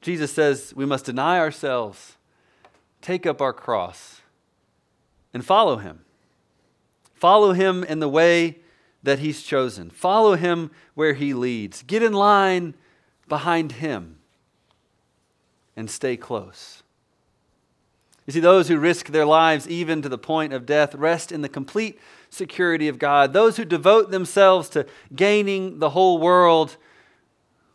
Jesus 0.00 0.32
says 0.32 0.72
we 0.76 0.86
must 0.86 1.06
deny 1.06 1.38
ourselves, 1.38 2.16
take 3.02 3.26
up 3.26 3.40
our 3.40 3.52
cross, 3.52 4.20
and 5.34 5.44
follow 5.44 5.76
him. 5.76 6.00
Follow 7.14 7.52
him 7.52 7.82
in 7.82 7.98
the 7.98 8.08
way 8.08 8.58
that 9.02 9.18
he's 9.18 9.42
chosen. 9.42 9.90
Follow 9.90 10.36
him 10.36 10.70
where 10.94 11.14
he 11.14 11.34
leads. 11.34 11.82
Get 11.82 12.02
in 12.02 12.12
line 12.12 12.74
behind 13.28 13.72
him 13.72 14.18
and 15.76 15.90
stay 15.90 16.16
close. 16.16 16.82
You 18.26 18.32
see, 18.32 18.40
those 18.40 18.68
who 18.68 18.78
risk 18.78 19.08
their 19.08 19.24
lives 19.24 19.68
even 19.68 20.02
to 20.02 20.08
the 20.08 20.18
point 20.18 20.52
of 20.52 20.66
death 20.66 20.94
rest 20.94 21.32
in 21.32 21.40
the 21.40 21.48
complete 21.48 21.98
security 22.30 22.86
of 22.86 22.98
God. 22.98 23.32
Those 23.32 23.56
who 23.56 23.64
devote 23.64 24.10
themselves 24.10 24.68
to 24.70 24.86
gaining 25.14 25.78
the 25.78 25.90
whole 25.90 26.18
world 26.18 26.76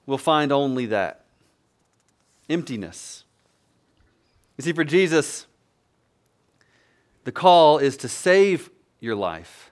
will 0.06 0.18
find 0.18 0.52
only 0.52 0.86
that 0.88 1.23
emptiness. 2.50 3.24
You 4.58 4.64
see, 4.64 4.74
for 4.74 4.84
Jesus, 4.84 5.48
the 7.24 7.32
call 7.32 7.78
is 7.78 7.98
to 7.98 8.10
save 8.10 8.70
your 9.00 9.16
life 9.16 9.72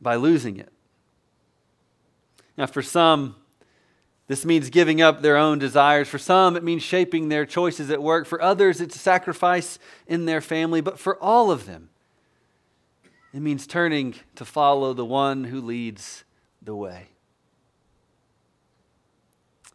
by 0.00 0.16
losing 0.16 0.58
it. 0.58 0.70
Now, 2.56 2.66
for 2.66 2.82
some, 2.82 3.34
this 4.26 4.44
means 4.44 4.70
giving 4.70 5.02
up 5.02 5.22
their 5.22 5.36
own 5.36 5.58
desires. 5.58 6.08
For 6.08 6.18
some, 6.18 6.56
it 6.56 6.62
means 6.62 6.82
shaping 6.82 7.28
their 7.28 7.44
choices 7.44 7.90
at 7.90 8.02
work. 8.02 8.26
For 8.26 8.40
others, 8.40 8.80
it's 8.80 8.96
a 8.96 8.98
sacrifice 8.98 9.78
in 10.06 10.24
their 10.24 10.40
family. 10.40 10.80
But 10.80 10.98
for 10.98 11.20
all 11.22 11.50
of 11.50 11.66
them, 11.66 11.90
it 13.32 13.40
means 13.40 13.66
turning 13.66 14.14
to 14.36 14.44
follow 14.44 14.94
the 14.94 15.04
one 15.04 15.44
who 15.44 15.60
leads 15.60 16.24
the 16.62 16.76
way. 16.76 17.08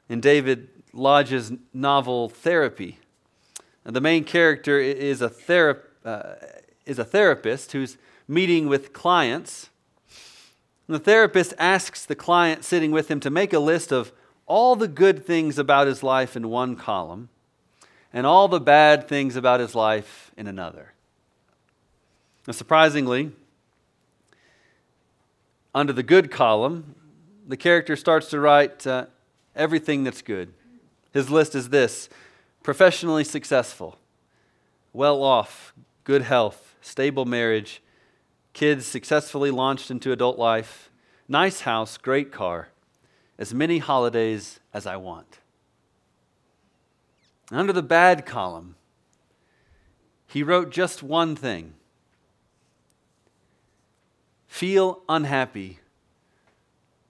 In 0.08 0.22
David 0.22 0.70
Lodge's 0.94 1.52
novel 1.74 2.30
Therapy, 2.30 3.00
the 3.84 4.02
main 4.02 4.24
character 4.24 4.80
is 4.80 5.22
a, 5.22 5.30
thera- 5.30 5.82
uh, 6.06 6.36
is 6.86 7.00
a 7.00 7.06
therapist 7.06 7.72
who's 7.72 7.98
meeting 8.28 8.68
with 8.68 8.94
clients. 8.94 9.70
And 10.88 10.96
the 10.96 11.00
therapist 11.00 11.54
asks 11.58 12.06
the 12.06 12.16
client 12.16 12.64
sitting 12.64 12.92
with 12.92 13.10
him 13.10 13.20
to 13.22 13.30
make 13.30 13.54
a 13.54 13.60
list 13.60 13.92
of 13.92 14.12
all 14.46 14.76
the 14.76 14.88
good 14.88 15.26
things 15.26 15.58
about 15.58 15.88
his 15.88 16.04
life 16.04 16.36
in 16.36 16.50
one 16.50 16.76
column 16.76 17.30
and 18.12 18.26
all 18.26 18.48
the 18.48 18.60
bad 18.60 19.08
things 19.08 19.36
about 19.36 19.60
his 19.60 19.76
life 19.76 20.32
in 20.36 20.48
another. 20.48 20.94
Now, 22.48 22.54
surprisingly, 22.54 23.32
under 25.74 25.94
the 25.94 26.04
good 26.04 26.32
column, 26.32 26.96
the 27.48 27.58
character 27.58 27.96
starts 27.96 28.30
to 28.30 28.40
write 28.40 28.86
uh, 28.88 29.06
everything 29.56 30.04
that's 30.04 30.22
good. 30.22 30.54
His 31.14 31.30
list 31.30 31.56
is 31.56 31.70
this. 31.70 32.10
Professionally 32.64 33.24
successful, 33.24 33.98
well 34.94 35.24
off, 35.24 35.74
good 36.04 36.24
health, 36.24 36.76
stable 36.82 37.26
marriage, 37.26 37.82
kids 38.54 38.86
successfully 38.86 39.52
launched 39.52 39.90
into 39.90 40.12
adult 40.12 40.38
life, 40.38 40.92
nice 41.28 41.62
house, 41.62 41.98
great 41.98 42.32
car. 42.32 42.70
As 43.38 43.54
many 43.54 43.78
holidays 43.78 44.60
as 44.74 44.86
I 44.86 44.98
want. 44.98 45.40
Under 47.52 47.72
the 47.72 47.82
bad 47.82 48.26
column, 48.26 48.76
he 50.28 50.44
wrote 50.44 50.72
just 50.72 51.02
one 51.02 51.38
thing. 51.38 51.74
Feel 54.48 55.04
unhappy 55.08 55.80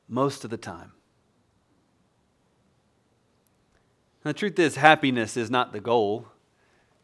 most 0.07 0.43
of 0.43 0.51
the 0.51 0.57
time. 0.57 0.91
The 4.23 4.33
truth 4.33 4.59
is, 4.59 4.75
happiness 4.75 5.37
is 5.37 5.49
not 5.49 5.71
the 5.71 5.79
goal. 5.79 6.27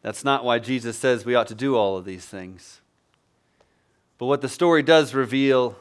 That's 0.02 0.24
not 0.24 0.44
why 0.44 0.58
Jesus 0.58 0.96
says 0.96 1.24
we 1.24 1.34
ought 1.34 1.48
to 1.48 1.54
do 1.54 1.76
all 1.76 1.96
of 1.96 2.04
these 2.04 2.24
things. 2.24 2.80
But 4.18 4.26
what 4.26 4.40
the 4.40 4.48
story 4.48 4.82
does 4.82 5.14
reveal 5.14 5.76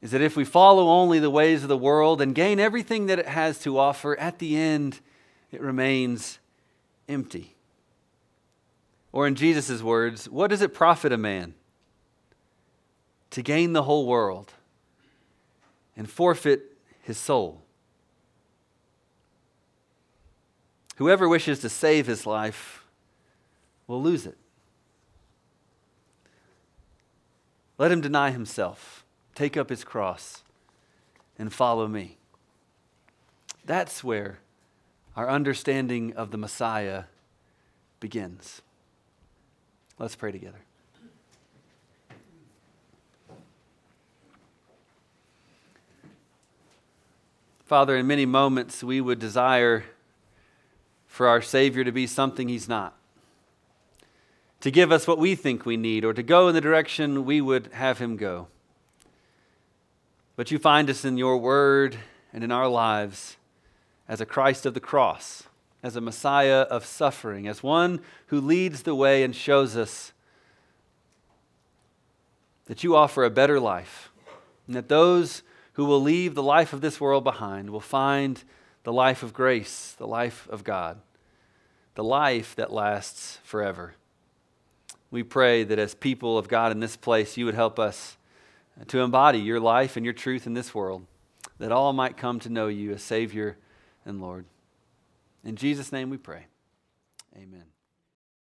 is 0.00 0.10
that 0.10 0.20
if 0.20 0.36
we 0.36 0.44
follow 0.44 0.88
only 0.88 1.18
the 1.18 1.30
ways 1.30 1.62
of 1.62 1.68
the 1.68 1.78
world 1.78 2.20
and 2.20 2.34
gain 2.34 2.60
everything 2.60 3.06
that 3.06 3.18
it 3.18 3.26
has 3.26 3.58
to 3.60 3.78
offer, 3.78 4.18
at 4.18 4.38
the 4.38 4.56
end 4.56 5.00
it 5.50 5.60
remains 5.60 6.38
empty. 7.08 7.54
Or 9.12 9.26
in 9.26 9.34
Jesus' 9.34 9.82
words, 9.82 10.28
what 10.28 10.50
does 10.50 10.62
it 10.62 10.74
profit 10.74 11.12
a 11.12 11.16
man 11.16 11.54
to 13.30 13.42
gain 13.42 13.72
the 13.72 13.84
whole 13.84 14.06
world 14.06 14.52
and 15.96 16.10
forfeit 16.10 16.76
his 17.02 17.16
soul? 17.16 17.63
Whoever 20.96 21.28
wishes 21.28 21.58
to 21.60 21.68
save 21.68 22.06
his 22.06 22.26
life 22.26 22.84
will 23.86 24.02
lose 24.02 24.26
it. 24.26 24.38
Let 27.78 27.90
him 27.90 28.00
deny 28.00 28.30
himself 28.30 29.04
take 29.34 29.56
up 29.56 29.68
his 29.68 29.84
cross, 29.84 30.42
and 31.38 31.52
follow 31.52 31.88
me. 31.88 32.16
That's 33.64 34.04
where 34.04 34.38
our 35.16 35.28
understanding 35.28 36.12
of 36.14 36.30
the 36.30 36.38
Messiah 36.38 37.04
begins. 38.00 38.62
Let's 39.98 40.16
pray 40.16 40.32
together. 40.32 40.58
Father, 47.64 47.96
in 47.96 48.06
many 48.06 48.26
moments 48.26 48.84
we 48.84 49.00
would 49.00 49.18
desire 49.18 49.84
for 51.14 51.28
our 51.28 51.40
Savior 51.40 51.84
to 51.84 51.92
be 51.92 52.08
something 52.08 52.48
He's 52.48 52.68
not, 52.68 52.92
to 54.58 54.72
give 54.72 54.90
us 54.90 55.06
what 55.06 55.16
we 55.16 55.36
think 55.36 55.64
we 55.64 55.76
need, 55.76 56.04
or 56.04 56.12
to 56.12 56.24
go 56.24 56.48
in 56.48 56.56
the 56.56 56.60
direction 56.60 57.24
we 57.24 57.40
would 57.40 57.68
have 57.72 57.98
Him 57.98 58.16
go. 58.16 58.48
But 60.34 60.50
you 60.50 60.58
find 60.58 60.90
us 60.90 61.04
in 61.04 61.16
your 61.16 61.38
word 61.38 61.98
and 62.32 62.42
in 62.42 62.50
our 62.50 62.66
lives 62.66 63.36
as 64.08 64.20
a 64.20 64.26
Christ 64.26 64.66
of 64.66 64.74
the 64.74 64.80
cross, 64.80 65.44
as 65.84 65.94
a 65.94 66.00
Messiah 66.00 66.62
of 66.62 66.84
suffering, 66.84 67.46
as 67.46 67.62
one 67.62 68.00
who 68.26 68.40
leads 68.40 68.82
the 68.82 68.96
way 68.96 69.22
and 69.22 69.36
shows 69.36 69.76
us 69.76 70.12
that 72.64 72.82
you 72.82 72.96
offer 72.96 73.22
a 73.22 73.30
better 73.30 73.60
life, 73.60 74.10
and 74.66 74.74
that 74.74 74.88
those 74.88 75.44
who 75.74 75.84
will 75.84 76.02
leave 76.02 76.34
the 76.34 76.42
life 76.42 76.72
of 76.72 76.80
this 76.80 77.00
world 77.00 77.22
behind 77.22 77.70
will 77.70 77.78
find 77.78 78.42
the 78.84 78.92
life 78.92 79.22
of 79.22 79.32
grace, 79.32 79.94
the 79.98 80.06
life 80.06 80.46
of 80.50 80.62
God, 80.62 81.00
the 81.94 82.04
life 82.04 82.54
that 82.56 82.72
lasts 82.72 83.38
forever. 83.42 83.94
We 85.10 85.22
pray 85.22 85.64
that 85.64 85.78
as 85.78 85.94
people 85.94 86.38
of 86.38 86.48
God 86.48 86.72
in 86.72 86.80
this 86.80 86.96
place, 86.96 87.36
you 87.36 87.44
would 87.46 87.54
help 87.54 87.78
us 87.78 88.16
to 88.88 89.00
embody 89.00 89.38
your 89.38 89.60
life 89.60 89.96
and 89.96 90.04
your 90.04 90.14
truth 90.14 90.46
in 90.46 90.54
this 90.54 90.74
world. 90.74 91.06
that 91.58 91.70
all 91.70 91.92
might 91.92 92.16
come 92.16 92.40
to 92.40 92.48
know 92.48 92.66
you 92.66 92.92
as 92.92 93.02
Savior 93.02 93.56
and 94.04 94.20
Lord. 94.20 94.44
In 95.44 95.54
Jesus' 95.54 95.92
name 95.92 96.10
we 96.10 96.16
pray. 96.16 96.46
Amen. 97.36 97.73